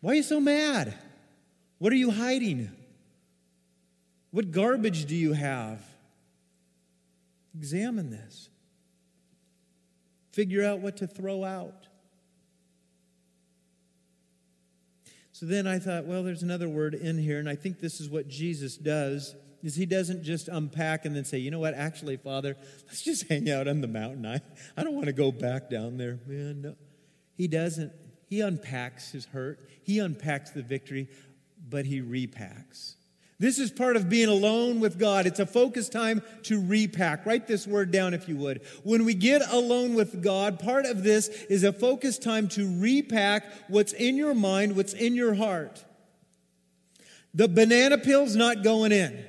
Why 0.00 0.12
are 0.12 0.14
you 0.16 0.22
so 0.22 0.40
mad? 0.40 0.94
What 1.78 1.92
are 1.92 1.96
you 1.96 2.10
hiding? 2.10 2.70
What 4.30 4.50
garbage 4.50 5.04
do 5.04 5.14
you 5.14 5.34
have? 5.34 5.84
Examine 7.54 8.10
this. 8.10 8.48
Figure 10.32 10.64
out 10.64 10.80
what 10.80 10.98
to 10.98 11.06
throw 11.06 11.44
out. 11.44 11.88
So 15.40 15.46
then 15.46 15.66
I 15.66 15.78
thought, 15.78 16.04
well, 16.04 16.22
there's 16.22 16.42
another 16.42 16.68
word 16.68 16.92
in 16.92 17.16
here, 17.16 17.38
and 17.38 17.48
I 17.48 17.54
think 17.54 17.80
this 17.80 17.98
is 17.98 18.10
what 18.10 18.28
Jesus 18.28 18.76
does. 18.76 19.34
Is 19.62 19.74
he 19.74 19.86
doesn't 19.86 20.22
just 20.22 20.48
unpack 20.48 21.06
and 21.06 21.16
then 21.16 21.24
say, 21.24 21.38
you 21.38 21.50
know 21.50 21.60
what, 21.60 21.72
actually, 21.72 22.18
Father, 22.18 22.58
let's 22.86 23.00
just 23.00 23.26
hang 23.26 23.48
out 23.48 23.66
on 23.66 23.80
the 23.80 23.88
mountain. 23.88 24.26
I, 24.26 24.42
I 24.76 24.84
don't 24.84 24.92
want 24.92 25.06
to 25.06 25.14
go 25.14 25.32
back 25.32 25.70
down 25.70 25.96
there. 25.96 26.18
Man, 26.26 26.60
no. 26.60 26.76
He 27.38 27.48
doesn't. 27.48 27.90
He 28.28 28.42
unpacks 28.42 29.12
his 29.12 29.24
hurt, 29.24 29.60
he 29.82 29.98
unpacks 29.98 30.50
the 30.50 30.60
victory, 30.60 31.08
but 31.70 31.86
he 31.86 32.02
repacks. 32.02 32.96
This 33.40 33.58
is 33.58 33.70
part 33.70 33.96
of 33.96 34.10
being 34.10 34.28
alone 34.28 34.80
with 34.80 34.98
God. 34.98 35.26
It's 35.26 35.40
a 35.40 35.46
focus 35.46 35.88
time 35.88 36.20
to 36.42 36.60
repack. 36.60 37.24
Write 37.24 37.46
this 37.46 37.66
word 37.66 37.90
down 37.90 38.12
if 38.12 38.28
you 38.28 38.36
would. 38.36 38.60
When 38.84 39.06
we 39.06 39.14
get 39.14 39.40
alone 39.50 39.94
with 39.94 40.22
God, 40.22 40.60
part 40.60 40.84
of 40.84 41.02
this 41.02 41.28
is 41.48 41.64
a 41.64 41.72
focus 41.72 42.18
time 42.18 42.48
to 42.48 42.78
repack 42.78 43.44
what's 43.68 43.94
in 43.94 44.18
your 44.18 44.34
mind, 44.34 44.76
what's 44.76 44.92
in 44.92 45.14
your 45.14 45.32
heart. 45.32 45.82
The 47.32 47.48
banana 47.48 47.96
pill's 47.96 48.36
not 48.36 48.62
going 48.62 48.92
in. 48.92 49.24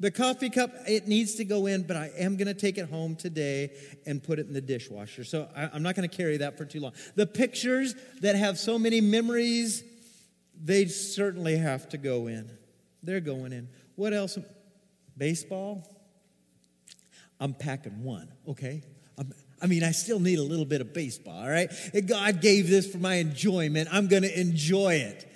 The 0.00 0.10
coffee 0.10 0.50
cup, 0.50 0.72
it 0.88 1.06
needs 1.06 1.36
to 1.36 1.44
go 1.44 1.66
in, 1.66 1.84
but 1.84 1.96
I 1.96 2.10
am 2.18 2.36
going 2.36 2.46
to 2.48 2.54
take 2.54 2.76
it 2.76 2.88
home 2.88 3.14
today 3.14 3.70
and 4.04 4.20
put 4.22 4.40
it 4.40 4.48
in 4.48 4.52
the 4.52 4.60
dishwasher. 4.60 5.22
So 5.22 5.48
I, 5.56 5.76
am 5.76 5.84
not 5.84 5.94
going 5.94 6.08
to 6.08 6.16
carry 6.16 6.38
that 6.38 6.58
for 6.58 6.64
too 6.64 6.80
long. 6.80 6.92
The 7.14 7.26
pictures 7.26 7.94
that 8.20 8.34
have 8.34 8.58
so 8.58 8.80
many 8.80 9.00
memories 9.00 9.84
they 10.62 10.86
certainly 10.86 11.56
have 11.56 11.88
to 11.90 11.98
go 11.98 12.26
in. 12.26 12.50
They're 13.02 13.20
going 13.20 13.52
in. 13.52 13.68
What 13.96 14.12
else? 14.12 14.38
Baseball? 15.16 15.88
I'm 17.40 17.54
packing 17.54 18.02
one, 18.02 18.28
okay? 18.48 18.82
I'm, 19.16 19.32
i 19.62 19.66
mean, 19.66 19.84
I 19.84 19.92
still 19.92 20.20
need 20.20 20.38
a 20.38 20.42
little 20.42 20.64
bit 20.64 20.80
of 20.80 20.92
baseball, 20.92 21.40
all 21.40 21.48
right? 21.48 21.70
God 22.06 22.40
gave 22.40 22.68
this 22.68 22.90
for 22.90 22.98
my 22.98 23.14
enjoyment. 23.14 23.88
I'm 23.92 24.08
going 24.08 24.22
to 24.22 24.40
enjoy 24.40 24.94
it. 24.94 25.30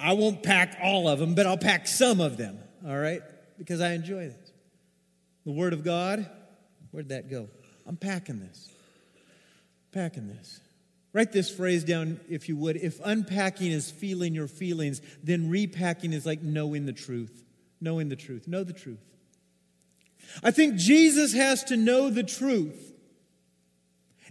I 0.00 0.14
won't 0.14 0.42
pack 0.42 0.78
all 0.82 1.08
of 1.08 1.20
them, 1.20 1.34
but 1.34 1.46
I'll 1.46 1.58
pack 1.58 1.86
some 1.86 2.20
of 2.20 2.36
them, 2.36 2.58
all 2.86 2.98
right? 2.98 3.22
Because 3.56 3.80
I 3.80 3.92
enjoy 3.92 4.28
this. 4.28 4.52
The 5.44 5.52
Word 5.52 5.72
of 5.72 5.84
God, 5.84 6.28
where'd 6.90 7.10
that 7.10 7.30
go? 7.30 7.48
I'm 7.86 7.96
packing 7.96 8.40
this. 8.40 8.68
Packing 9.92 10.26
this. 10.28 10.60
Write 11.12 11.32
this 11.32 11.50
phrase 11.50 11.84
down 11.84 12.20
if 12.28 12.48
you 12.48 12.56
would. 12.56 12.76
If 12.76 12.98
unpacking 13.04 13.70
is 13.70 13.90
feeling 13.90 14.34
your 14.34 14.48
feelings, 14.48 15.02
then 15.22 15.50
repacking 15.50 16.12
is 16.12 16.24
like 16.24 16.42
knowing 16.42 16.86
the 16.86 16.92
truth. 16.92 17.44
Knowing 17.80 18.08
the 18.08 18.16
truth. 18.16 18.48
Know 18.48 18.64
the 18.64 18.72
truth. 18.72 19.00
I 20.42 20.50
think 20.50 20.76
Jesus 20.76 21.34
has 21.34 21.64
to 21.64 21.76
know 21.76 22.08
the 22.08 22.22
truth 22.22 22.94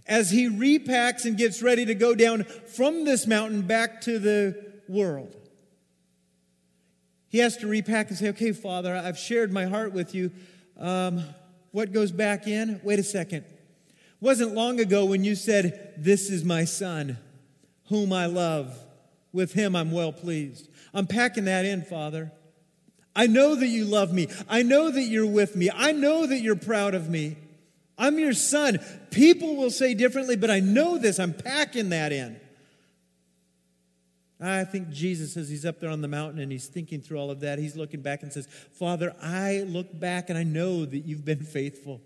as 0.06 0.30
he 0.30 0.48
repacks 0.48 1.24
and 1.24 1.36
gets 1.36 1.62
ready 1.62 1.84
to 1.86 1.94
go 1.94 2.14
down 2.14 2.42
from 2.42 3.04
this 3.04 3.26
mountain 3.26 3.62
back 3.62 4.00
to 4.00 4.18
the 4.18 4.72
world. 4.88 5.36
He 7.28 7.38
has 7.38 7.56
to 7.58 7.68
repack 7.68 8.08
and 8.08 8.18
say, 8.18 8.30
Okay, 8.30 8.50
Father, 8.50 8.96
I've 8.96 9.18
shared 9.18 9.52
my 9.52 9.66
heart 9.66 9.92
with 9.92 10.14
you. 10.14 10.32
Um, 10.76 11.22
what 11.70 11.92
goes 11.92 12.10
back 12.10 12.48
in? 12.48 12.80
Wait 12.82 12.98
a 12.98 13.04
second 13.04 13.44
wasn't 14.22 14.54
long 14.54 14.78
ago 14.80 15.04
when 15.04 15.24
you 15.24 15.34
said, 15.34 15.92
This 15.98 16.30
is 16.30 16.44
my 16.44 16.64
son, 16.64 17.18
whom 17.88 18.12
I 18.12 18.26
love. 18.26 18.78
With 19.32 19.54
him 19.54 19.74
I'm 19.74 19.90
well 19.90 20.12
pleased. 20.12 20.68
I'm 20.94 21.06
packing 21.06 21.46
that 21.46 21.64
in, 21.64 21.82
Father. 21.82 22.30
I 23.16 23.26
know 23.26 23.54
that 23.54 23.66
you 23.66 23.84
love 23.84 24.12
me. 24.12 24.28
I 24.48 24.62
know 24.62 24.90
that 24.90 25.02
you're 25.02 25.26
with 25.26 25.56
me. 25.56 25.70
I 25.74 25.92
know 25.92 26.26
that 26.26 26.40
you're 26.40 26.56
proud 26.56 26.94
of 26.94 27.10
me. 27.10 27.36
I'm 27.98 28.18
your 28.18 28.32
son. 28.32 28.78
People 29.10 29.56
will 29.56 29.70
say 29.70 29.94
differently, 29.94 30.36
but 30.36 30.50
I 30.50 30.60
know 30.60 30.98
this. 30.98 31.18
I'm 31.18 31.34
packing 31.34 31.90
that 31.90 32.12
in. 32.12 32.40
I 34.40 34.64
think 34.64 34.90
Jesus, 34.90 35.36
as 35.36 35.48
he's 35.48 35.64
up 35.64 35.78
there 35.80 35.90
on 35.90 36.00
the 36.00 36.08
mountain 36.08 36.40
and 36.40 36.50
he's 36.50 36.66
thinking 36.66 37.00
through 37.00 37.18
all 37.18 37.30
of 37.30 37.40
that, 37.40 37.58
he's 37.58 37.76
looking 37.76 38.00
back 38.00 38.22
and 38.22 38.32
says, 38.32 38.46
Father, 38.72 39.14
I 39.22 39.64
look 39.66 39.98
back 39.98 40.30
and 40.30 40.38
I 40.38 40.42
know 40.42 40.84
that 40.84 40.98
you've 40.98 41.24
been 41.24 41.44
faithful. 41.44 42.00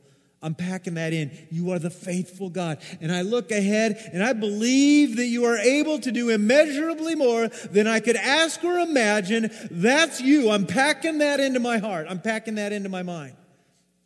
I'm 0.46 0.54
packing 0.54 0.94
that 0.94 1.12
in. 1.12 1.32
You 1.50 1.72
are 1.72 1.80
the 1.80 1.90
faithful 1.90 2.50
God. 2.50 2.78
And 3.00 3.10
I 3.10 3.22
look 3.22 3.50
ahead 3.50 4.10
and 4.12 4.22
I 4.22 4.32
believe 4.32 5.16
that 5.16 5.26
you 5.26 5.44
are 5.44 5.58
able 5.58 5.98
to 5.98 6.12
do 6.12 6.30
immeasurably 6.30 7.16
more 7.16 7.48
than 7.48 7.88
I 7.88 7.98
could 7.98 8.14
ask 8.14 8.62
or 8.62 8.78
imagine. 8.78 9.50
That's 9.72 10.20
you. 10.20 10.52
I'm 10.52 10.64
packing 10.64 11.18
that 11.18 11.40
into 11.40 11.58
my 11.58 11.78
heart. 11.78 12.06
I'm 12.08 12.20
packing 12.20 12.54
that 12.54 12.72
into 12.72 12.88
my 12.88 13.02
mind, 13.02 13.34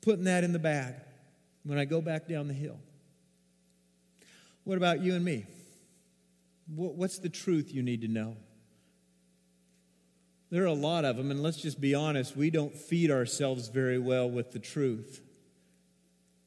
putting 0.00 0.24
that 0.24 0.42
in 0.42 0.54
the 0.54 0.58
bag 0.58 0.94
when 1.62 1.76
I 1.76 1.84
go 1.84 2.00
back 2.00 2.26
down 2.26 2.48
the 2.48 2.54
hill. 2.54 2.80
What 4.64 4.78
about 4.78 5.02
you 5.02 5.14
and 5.14 5.22
me? 5.22 5.44
What's 6.74 7.18
the 7.18 7.28
truth 7.28 7.70
you 7.70 7.82
need 7.82 8.00
to 8.00 8.08
know? 8.08 8.38
There 10.50 10.62
are 10.62 10.66
a 10.66 10.72
lot 10.72 11.04
of 11.04 11.18
them, 11.18 11.30
and 11.30 11.42
let's 11.42 11.58
just 11.58 11.82
be 11.82 11.94
honest, 11.94 12.34
we 12.34 12.48
don't 12.48 12.74
feed 12.74 13.10
ourselves 13.10 13.68
very 13.68 13.98
well 13.98 14.30
with 14.30 14.52
the 14.52 14.58
truth 14.58 15.20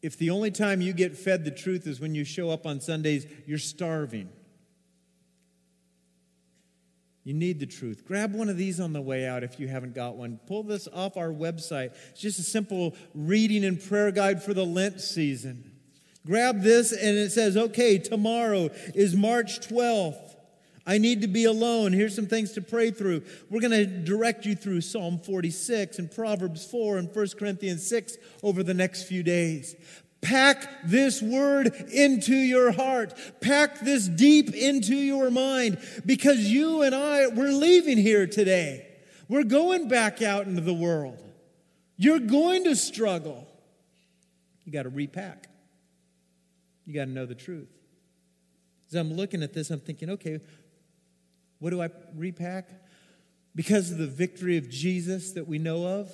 if 0.03 0.17
the 0.17 0.29
only 0.29 0.51
time 0.51 0.81
you 0.81 0.91
get 0.91 1.17
fed 1.17 1.45
the 1.45 1.51
truth 1.51 1.87
is 1.87 1.99
when 1.99 2.13
you 2.13 2.25
show 2.25 2.49
up 2.49 2.67
on 2.67 2.81
Sundays, 2.81 3.25
you're 3.47 3.57
starving. 3.57 4.29
You 7.23 7.33
need 7.33 7.61
the 7.61 7.65
truth. 7.65 8.03
Grab 8.05 8.35
one 8.35 8.49
of 8.49 8.57
these 8.57 8.81
on 8.81 8.91
the 8.91 9.01
way 9.01 9.25
out 9.25 9.43
if 9.43 9.61
you 9.61 9.69
haven't 9.69 9.95
got 9.95 10.17
one. 10.17 10.41
Pull 10.45 10.63
this 10.63 10.89
off 10.93 11.15
our 11.15 11.29
website. 11.29 11.95
It's 12.09 12.19
just 12.19 12.37
a 12.37 12.43
simple 12.43 12.95
reading 13.15 13.63
and 13.63 13.81
prayer 13.81 14.11
guide 14.11 14.43
for 14.43 14.53
the 14.53 14.65
Lent 14.65 14.99
season. 14.99 15.71
Grab 16.25 16.61
this 16.61 16.91
and 16.91 17.17
it 17.17 17.31
says, 17.31 17.55
okay, 17.55 17.97
tomorrow 17.97 18.71
is 18.93 19.15
March 19.15 19.61
12th. 19.61 20.33
I 20.86 20.98
need 20.98 21.22
to 21.22 21.28
be 21.28 21.46
alone. 21.46 21.93
Here's 21.93 22.15
some 22.15 22.28
things 22.28 22.52
to 22.54 22.62
pray 22.62 22.91
through. 22.91 23.24
We're 23.50 23.62
going 23.62 23.72
to 23.72 23.86
direct 23.86 24.46
you 24.46 24.56
through 24.56 24.82
Psalm 24.82 25.17
46 25.19 25.98
and 25.98 26.12
Proverbs 26.12 26.65
4 26.65 26.98
and 26.98 27.15
1 27.15 27.28
Corinthians 27.39 27.88
6 27.88 28.17
over 28.43 28.63
the 28.63 28.74
next 28.74 29.04
few 29.04 29.24
days. 29.24 29.76
Pack 30.22 30.86
this 30.86 31.22
word 31.22 31.74
into 31.91 32.36
your 32.36 32.72
heart. 32.72 33.13
Pack 33.41 33.80
this 33.80 34.08
deep 34.08 34.54
into 34.54 34.96
your 34.96 35.30
mind 35.30 35.78
because 36.06 36.39
you 36.39 36.82
and 36.82 36.93
I, 36.96 37.28
we're 37.28 37.52
leaving 37.52 37.98
here 37.98 38.28
today. 38.28 38.88
We're 39.30 39.43
going 39.43 39.88
back 39.88 40.22
out 40.22 40.48
into 40.48 40.62
the 40.62 40.74
world. 40.74 41.19
You're 41.98 42.19
going 42.19 42.65
to 42.65 42.76
struggle. 42.76 43.48
You 44.65 44.72
got 44.72 44.84
to 44.84 44.89
repack. 44.89 45.48
You 46.86 46.93
got 46.93 47.06
to 47.06 47.12
know 47.12 47.26
the 47.26 47.36
truth. 47.36 47.69
As 48.89 48.96
I'm 48.96 49.13
looking 49.13 49.43
at 49.43 49.54
this, 49.54 49.72
I'm 49.72 49.80
thinking, 49.80 50.10
okay, 50.12 50.39
what 51.63 51.69
do 51.69 51.82
I 51.82 51.88
repack? 52.13 52.67
Because 53.56 53.89
of 53.89 53.97
the 53.97 54.06
victory 54.06 54.58
of 54.58 54.69
Jesus 54.69 55.32
that 55.32 55.47
we 55.47 55.60
know 55.60 55.88
of, 55.88 56.12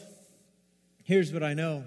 here's 1.04 1.34
what 1.34 1.42
I 1.42 1.56
know 1.56 1.86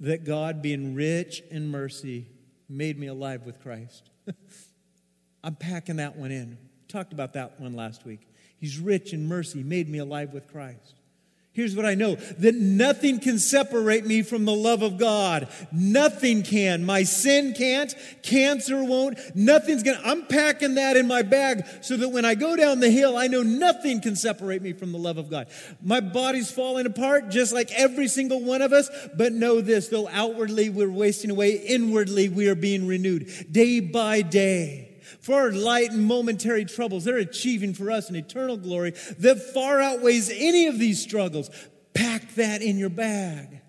that 0.00 0.24
God, 0.24 0.62
being 0.62 0.94
rich 0.94 1.42
in 1.50 1.68
mercy, 1.68 2.26
made 2.70 2.98
me 2.98 3.08
alive 3.08 3.44
with 3.44 3.60
Christ. 3.60 4.08
I'm 5.44 5.56
packing 5.56 5.96
that 5.96 6.16
one 6.16 6.30
in. 6.30 6.56
Talked 6.88 7.12
about 7.12 7.34
that 7.34 7.60
one 7.60 7.74
last 7.74 8.06
week. 8.06 8.26
He's 8.58 8.78
rich 8.78 9.12
in 9.12 9.28
mercy, 9.28 9.62
made 9.62 9.86
me 9.86 9.98
alive 9.98 10.32
with 10.32 10.50
Christ. 10.50 10.99
Here's 11.52 11.74
what 11.74 11.84
I 11.84 11.96
know 11.96 12.14
that 12.14 12.54
nothing 12.54 13.18
can 13.18 13.40
separate 13.40 14.06
me 14.06 14.22
from 14.22 14.44
the 14.44 14.54
love 14.54 14.82
of 14.82 14.98
God. 14.98 15.48
Nothing 15.72 16.44
can. 16.44 16.84
My 16.84 17.02
sin 17.02 17.54
can't. 17.54 17.92
Cancer 18.22 18.84
won't. 18.84 19.18
Nothing's 19.34 19.82
going 19.82 19.98
to. 19.98 20.06
I'm 20.06 20.26
packing 20.26 20.76
that 20.76 20.96
in 20.96 21.08
my 21.08 21.22
bag 21.22 21.64
so 21.80 21.96
that 21.96 22.10
when 22.10 22.24
I 22.24 22.36
go 22.36 22.54
down 22.54 22.78
the 22.78 22.90
hill, 22.90 23.16
I 23.16 23.26
know 23.26 23.42
nothing 23.42 24.00
can 24.00 24.14
separate 24.14 24.62
me 24.62 24.72
from 24.72 24.92
the 24.92 24.98
love 24.98 25.18
of 25.18 25.28
God. 25.28 25.48
My 25.82 25.98
body's 25.98 26.52
falling 26.52 26.86
apart 26.86 27.30
just 27.30 27.52
like 27.52 27.72
every 27.72 28.06
single 28.06 28.44
one 28.44 28.62
of 28.62 28.72
us. 28.72 28.88
But 29.16 29.32
know 29.32 29.60
this 29.60 29.88
though 29.88 30.08
outwardly 30.08 30.70
we're 30.70 30.88
wasting 30.88 31.32
away, 31.32 31.56
inwardly 31.56 32.28
we 32.28 32.46
are 32.46 32.54
being 32.54 32.86
renewed 32.86 33.28
day 33.50 33.80
by 33.80 34.22
day 34.22 34.89
for 35.20 35.34
our 35.34 35.52
light 35.52 35.90
and 35.90 36.04
momentary 36.04 36.64
troubles. 36.64 37.04
They're 37.04 37.16
achieving 37.16 37.74
for 37.74 37.90
us 37.90 38.10
an 38.10 38.16
eternal 38.16 38.56
glory 38.56 38.92
that 39.18 39.42
far 39.54 39.80
outweighs 39.80 40.30
any 40.30 40.66
of 40.66 40.78
these 40.78 41.02
struggles. 41.02 41.50
Pack 41.94 42.34
that 42.34 42.62
in 42.62 42.78
your 42.78 42.90
bag. 42.90 43.60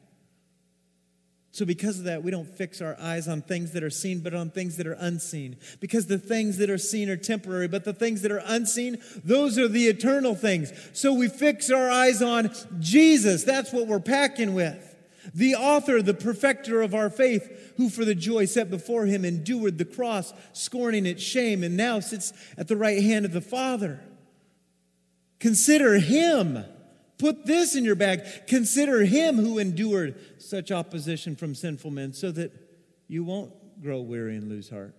So, 1.53 1.65
because 1.65 1.99
of 1.99 2.05
that, 2.05 2.23
we 2.23 2.31
don't 2.31 2.47
fix 2.47 2.81
our 2.81 2.97
eyes 2.97 3.27
on 3.27 3.41
things 3.41 3.73
that 3.73 3.83
are 3.83 3.89
seen, 3.89 4.21
but 4.21 4.33
on 4.33 4.51
things 4.51 4.77
that 4.77 4.87
are 4.87 4.95
unseen. 4.97 5.57
Because 5.81 6.07
the 6.07 6.17
things 6.17 6.57
that 6.59 6.69
are 6.69 6.77
seen 6.77 7.09
are 7.09 7.17
temporary, 7.17 7.67
but 7.67 7.83
the 7.83 7.93
things 7.93 8.21
that 8.21 8.31
are 8.31 8.41
unseen, 8.45 8.99
those 9.25 9.57
are 9.57 9.67
the 9.67 9.87
eternal 9.87 10.33
things. 10.33 10.71
So, 10.93 11.11
we 11.13 11.27
fix 11.27 11.69
our 11.69 11.89
eyes 11.89 12.21
on 12.21 12.51
Jesus. 12.79 13.43
That's 13.43 13.73
what 13.73 13.87
we're 13.87 13.99
packing 13.99 14.53
with. 14.53 14.90
The 15.33 15.55
author, 15.55 16.01
the 16.01 16.13
perfecter 16.13 16.81
of 16.81 16.95
our 16.95 17.09
faith, 17.09 17.73
who 17.77 17.89
for 17.89 18.05
the 18.05 18.15
joy 18.15 18.45
set 18.45 18.69
before 18.69 19.05
him 19.05 19.23
endured 19.23 19.77
the 19.77 19.85
cross, 19.85 20.33
scorning 20.53 21.05
its 21.05 21.21
shame, 21.21 21.63
and 21.63 21.77
now 21.77 21.99
sits 21.99 22.33
at 22.57 22.67
the 22.67 22.77
right 22.77 23.01
hand 23.01 23.25
of 23.25 23.31
the 23.31 23.41
Father. 23.41 24.01
Consider 25.39 25.99
him. 25.99 26.65
Put 27.17 27.45
this 27.45 27.75
in 27.75 27.85
your 27.85 27.95
bag. 27.95 28.21
Consider 28.47 29.05
him 29.05 29.37
who 29.37 29.59
endured 29.59 30.15
such 30.41 30.71
opposition 30.71 31.35
from 31.35 31.53
sinful 31.53 31.91
men 31.91 32.13
so 32.13 32.31
that 32.31 32.51
you 33.07 33.23
won't 33.23 33.51
grow 33.81 34.01
weary 34.01 34.35
and 34.35 34.49
lose 34.49 34.69
heart. 34.69 34.95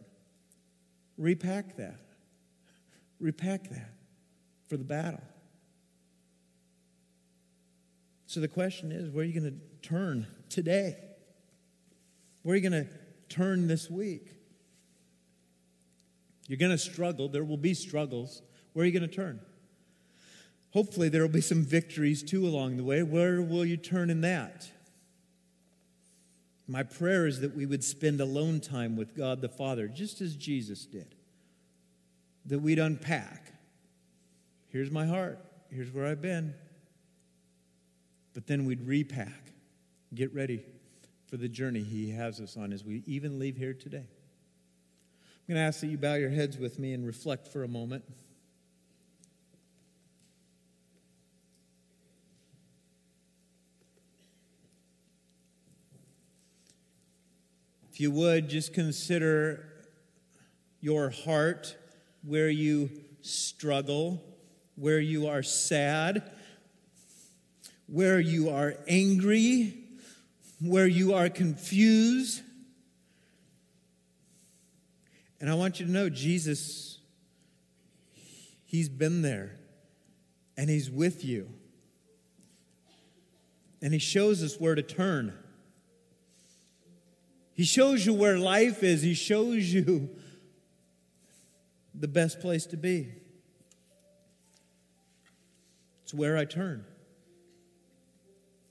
Repack 1.19 1.77
that. 1.77 1.97
Repack 3.19 3.69
that 3.71 3.91
for 4.69 4.77
the 4.77 4.85
battle. 4.85 5.23
So 8.27 8.41
the 8.41 8.49
question 8.49 8.93
is 8.93 9.11
where 9.11 9.23
are 9.23 9.27
you 9.27 9.39
going 9.39 9.53
to 9.53 9.72
turn 9.83 10.27
today? 10.49 10.97
Where 12.43 12.55
are 12.55 12.57
you 12.57 12.69
going 12.69 12.85
to 12.85 12.91
turn 13.29 13.67
this 13.67 13.91
week? 13.91 14.33
You're 16.49 16.59
going 16.59 16.73
to 16.73 16.79
struggle. 16.79 17.29
There 17.29 17.45
will 17.45 17.57
be 17.57 17.75
struggles. 17.75 18.43
Where 18.73 18.83
are 18.83 18.87
you 18.87 18.99
going 18.99 19.09
to 19.09 19.15
turn? 19.15 19.41
Hopefully, 20.73 21.09
there 21.09 21.23
will 21.23 21.29
be 21.29 21.43
some 21.43 21.63
victories 21.65 22.23
too 22.23 22.47
along 22.47 22.79
the 22.79 22.85
way. 22.85 23.03
Where 23.03 23.43
will 23.43 23.65
you 23.65 23.77
turn 23.77 24.09
in 24.09 24.23
that? 24.23 24.71
My 26.67 26.83
prayer 26.83 27.27
is 27.27 27.41
that 27.41 27.55
we 27.55 27.67
would 27.67 27.85
spend 27.85 28.21
alone 28.21 28.61
time 28.61 28.97
with 28.97 29.15
God 29.15 29.43
the 29.43 29.49
Father, 29.49 29.89
just 29.89 30.21
as 30.21 30.35
Jesus 30.35 30.87
did. 30.87 31.15
That 32.47 32.61
we'd 32.61 32.79
unpack. 32.79 33.53
Here's 34.69 34.91
my 34.91 35.05
heart. 35.07 35.39
Here's 35.71 35.93
where 35.93 36.07
I've 36.07 36.23
been. 36.23 36.55
But 38.33 38.47
then 38.47 38.65
we'd 38.65 38.87
repack, 38.87 39.42
get 40.15 40.35
ready 40.35 40.63
for 41.27 41.37
the 41.37 41.49
journey 41.49 41.81
He 41.81 42.11
has 42.11 42.41
us 42.41 42.57
on 42.57 42.73
as 42.73 42.85
we 42.85 43.03
even 43.07 43.39
leave 43.39 43.57
here 43.57 43.73
today. 43.73 44.05
I'm 44.07 45.55
going 45.55 45.57
to 45.57 45.63
ask 45.63 45.81
that 45.81 45.87
you 45.87 45.99
bow 45.99 46.15
your 46.15 46.31
heads 46.31 46.59
with 46.59 46.79
me 46.79 46.93
and 46.93 47.07
reflect 47.07 47.49
for 47.49 47.65
a 47.65 47.69
moment. 47.69 48.05
If 57.91 58.01
you 58.01 58.11
would, 58.11 58.49
just 58.49 58.73
consider 58.73 59.67
your 60.81 61.11
heart 61.11 61.77
where 62.23 62.49
you 62.49 62.91
struggle, 63.21 64.23
where 64.77 65.01
you 65.01 65.29
are 65.29 65.43
sad, 65.43 66.31
where 67.87 68.21
you 68.21 68.51
are 68.51 68.75
angry, 68.89 69.82
where 70.63 70.87
you 70.87 71.15
are 71.15 71.29
confused. 71.29 72.43
And 75.41 75.51
I 75.51 75.55
want 75.55 75.81
you 75.81 75.87
to 75.87 75.93
know 75.93 76.09
Jesus, 76.09 76.99
He's 78.65 78.89
been 78.89 79.23
there 79.23 79.57
and 80.57 80.71
He's 80.71 80.91
with 80.91 81.25
you. 81.25 81.49
And 83.81 83.93
He 83.93 83.99
shows 83.99 84.43
us 84.43 84.57
where 84.59 84.75
to 84.75 84.83
turn. 84.83 85.33
He 87.55 87.65
shows 87.65 88.07
you 88.07 88.15
where 88.15 88.39
life 88.39 88.83
is, 88.83 89.03
He 89.03 89.15
shows 89.15 89.73
you 89.73 90.11
the 91.95 92.09
best 92.09 92.41
place 92.41 92.67
to 92.67 92.77
be. 92.77 93.09
It's 96.05 96.15
where 96.15 96.37
I 96.37 96.45
turn 96.45 96.85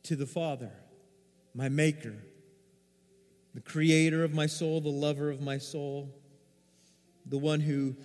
to 0.04 0.16
the 0.16 0.26
Father, 0.26 0.72
my 1.54 1.70
Maker, 1.70 2.16
the 3.54 3.62
Creator 3.62 4.24
of 4.24 4.34
my 4.34 4.46
soul, 4.46 4.82
the 4.82 4.90
lover 4.90 5.30
of 5.30 5.42
my 5.42 5.58
soul, 5.58 6.10
the 7.26 7.38
one 7.38 7.60
who 7.60 7.96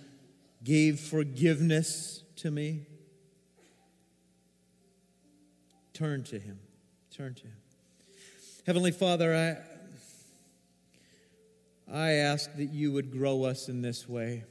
gave 0.63 0.99
forgiveness 0.99 2.23
to 2.37 2.51
me. 2.51 2.85
Turn 5.93 6.23
to 6.25 6.39
Him. 6.39 6.59
Turn 7.15 7.33
to 7.35 7.43
Him. 7.43 7.57
Heavenly 8.65 8.91
Father, 8.91 9.35
I. 9.35 9.77
I 11.89 12.11
ask 12.11 12.53
that 12.57 12.65
you 12.65 12.91
would 12.91 13.11
grow 13.11 13.45
us 13.45 13.69
in 13.69 13.81
this 13.81 14.09
way, 14.09 14.43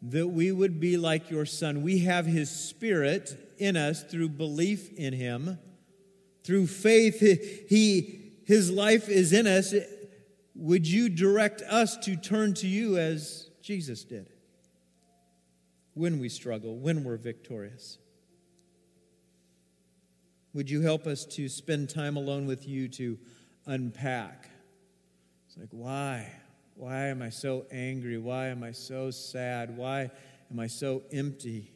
that 0.00 0.28
we 0.28 0.52
would 0.52 0.78
be 0.78 0.96
like 0.96 1.28
your 1.28 1.44
Son. 1.44 1.82
We 1.82 2.00
have 2.00 2.24
His 2.24 2.48
Spirit 2.48 3.36
in 3.58 3.76
us 3.76 4.04
through 4.04 4.28
belief 4.28 4.92
in 4.96 5.12
Him, 5.12 5.58
through 6.44 6.66
faith. 6.66 7.20
He, 7.68 8.32
His 8.44 8.70
life 8.70 9.08
is 9.08 9.32
in 9.32 9.46
us. 9.46 9.74
Would 10.54 10.86
you 10.86 11.08
direct 11.08 11.62
us 11.62 11.96
to 11.98 12.14
turn 12.14 12.54
to 12.54 12.68
you 12.68 12.96
as 12.96 13.48
Jesus 13.60 14.04
did 14.04 14.30
when 15.94 16.20
we 16.20 16.28
struggle, 16.28 16.76
when 16.76 17.02
we're 17.02 17.16
victorious? 17.16 17.98
Would 20.52 20.70
you 20.70 20.82
help 20.82 21.06
us 21.06 21.24
to 21.24 21.48
spend 21.48 21.90
time 21.90 22.16
alone 22.16 22.46
with 22.46 22.68
you 22.68 22.86
to 22.88 23.18
unpack? 23.66 24.48
It's 25.48 25.58
like, 25.58 25.70
why? 25.72 26.30
Why 26.76 27.06
am 27.06 27.22
I 27.22 27.30
so 27.30 27.66
angry? 27.72 28.18
Why 28.18 28.46
am 28.46 28.62
I 28.62 28.70
so 28.70 29.10
sad? 29.10 29.76
Why 29.76 30.10
am 30.50 30.60
I 30.60 30.68
so 30.68 31.02
empty? 31.12 31.72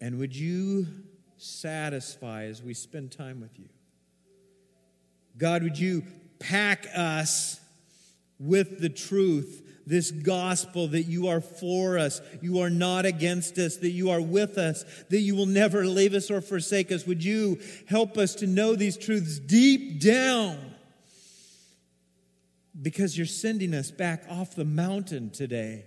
And 0.00 0.18
would 0.18 0.36
you 0.36 0.86
satisfy 1.38 2.44
as 2.44 2.62
we 2.62 2.74
spend 2.74 3.12
time 3.12 3.40
with 3.40 3.58
you? 3.58 3.68
God, 5.36 5.62
would 5.62 5.78
you 5.78 6.04
pack 6.38 6.86
us 6.94 7.60
with 8.38 8.80
the 8.80 8.88
truth, 8.88 9.82
this 9.86 10.10
gospel 10.10 10.88
that 10.88 11.04
you 11.04 11.28
are 11.28 11.40
for 11.40 11.98
us, 11.98 12.20
you 12.40 12.60
are 12.60 12.70
not 12.70 13.06
against 13.06 13.58
us, 13.58 13.76
that 13.76 13.90
you 13.90 14.10
are 14.10 14.20
with 14.20 14.58
us, 14.58 14.84
that 15.10 15.20
you 15.20 15.34
will 15.34 15.46
never 15.46 15.86
leave 15.86 16.14
us 16.14 16.30
or 16.30 16.40
forsake 16.40 16.92
us? 16.92 17.06
Would 17.06 17.24
you 17.24 17.60
help 17.88 18.18
us 18.18 18.34
to 18.36 18.46
know 18.46 18.76
these 18.76 18.96
truths 18.96 19.38
deep 19.38 20.00
down? 20.00 20.68
because 22.80 23.16
you're 23.16 23.26
sending 23.26 23.74
us 23.74 23.90
back 23.90 24.24
off 24.28 24.54
the 24.54 24.64
mountain 24.64 25.30
today 25.30 25.84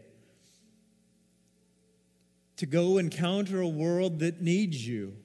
to 2.57 2.65
go 2.65 2.97
encounter 2.97 3.61
a 3.61 3.67
world 3.67 4.19
that 4.19 4.41
needs 4.41 4.85
you. 4.87 5.15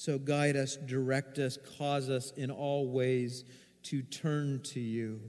So 0.00 0.16
guide 0.18 0.56
us, 0.56 0.76
direct 0.76 1.38
us, 1.38 1.58
cause 1.76 2.08
us 2.08 2.32
in 2.34 2.50
all 2.50 2.88
ways 2.88 3.44
to 3.82 4.00
turn 4.00 4.62
to 4.62 4.80
you. 4.80 5.20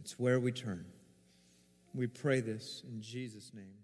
It's 0.00 0.18
where 0.18 0.40
we 0.40 0.50
turn. 0.50 0.84
We 1.94 2.08
pray 2.08 2.40
this 2.40 2.82
in 2.88 3.00
Jesus' 3.00 3.52
name. 3.54 3.81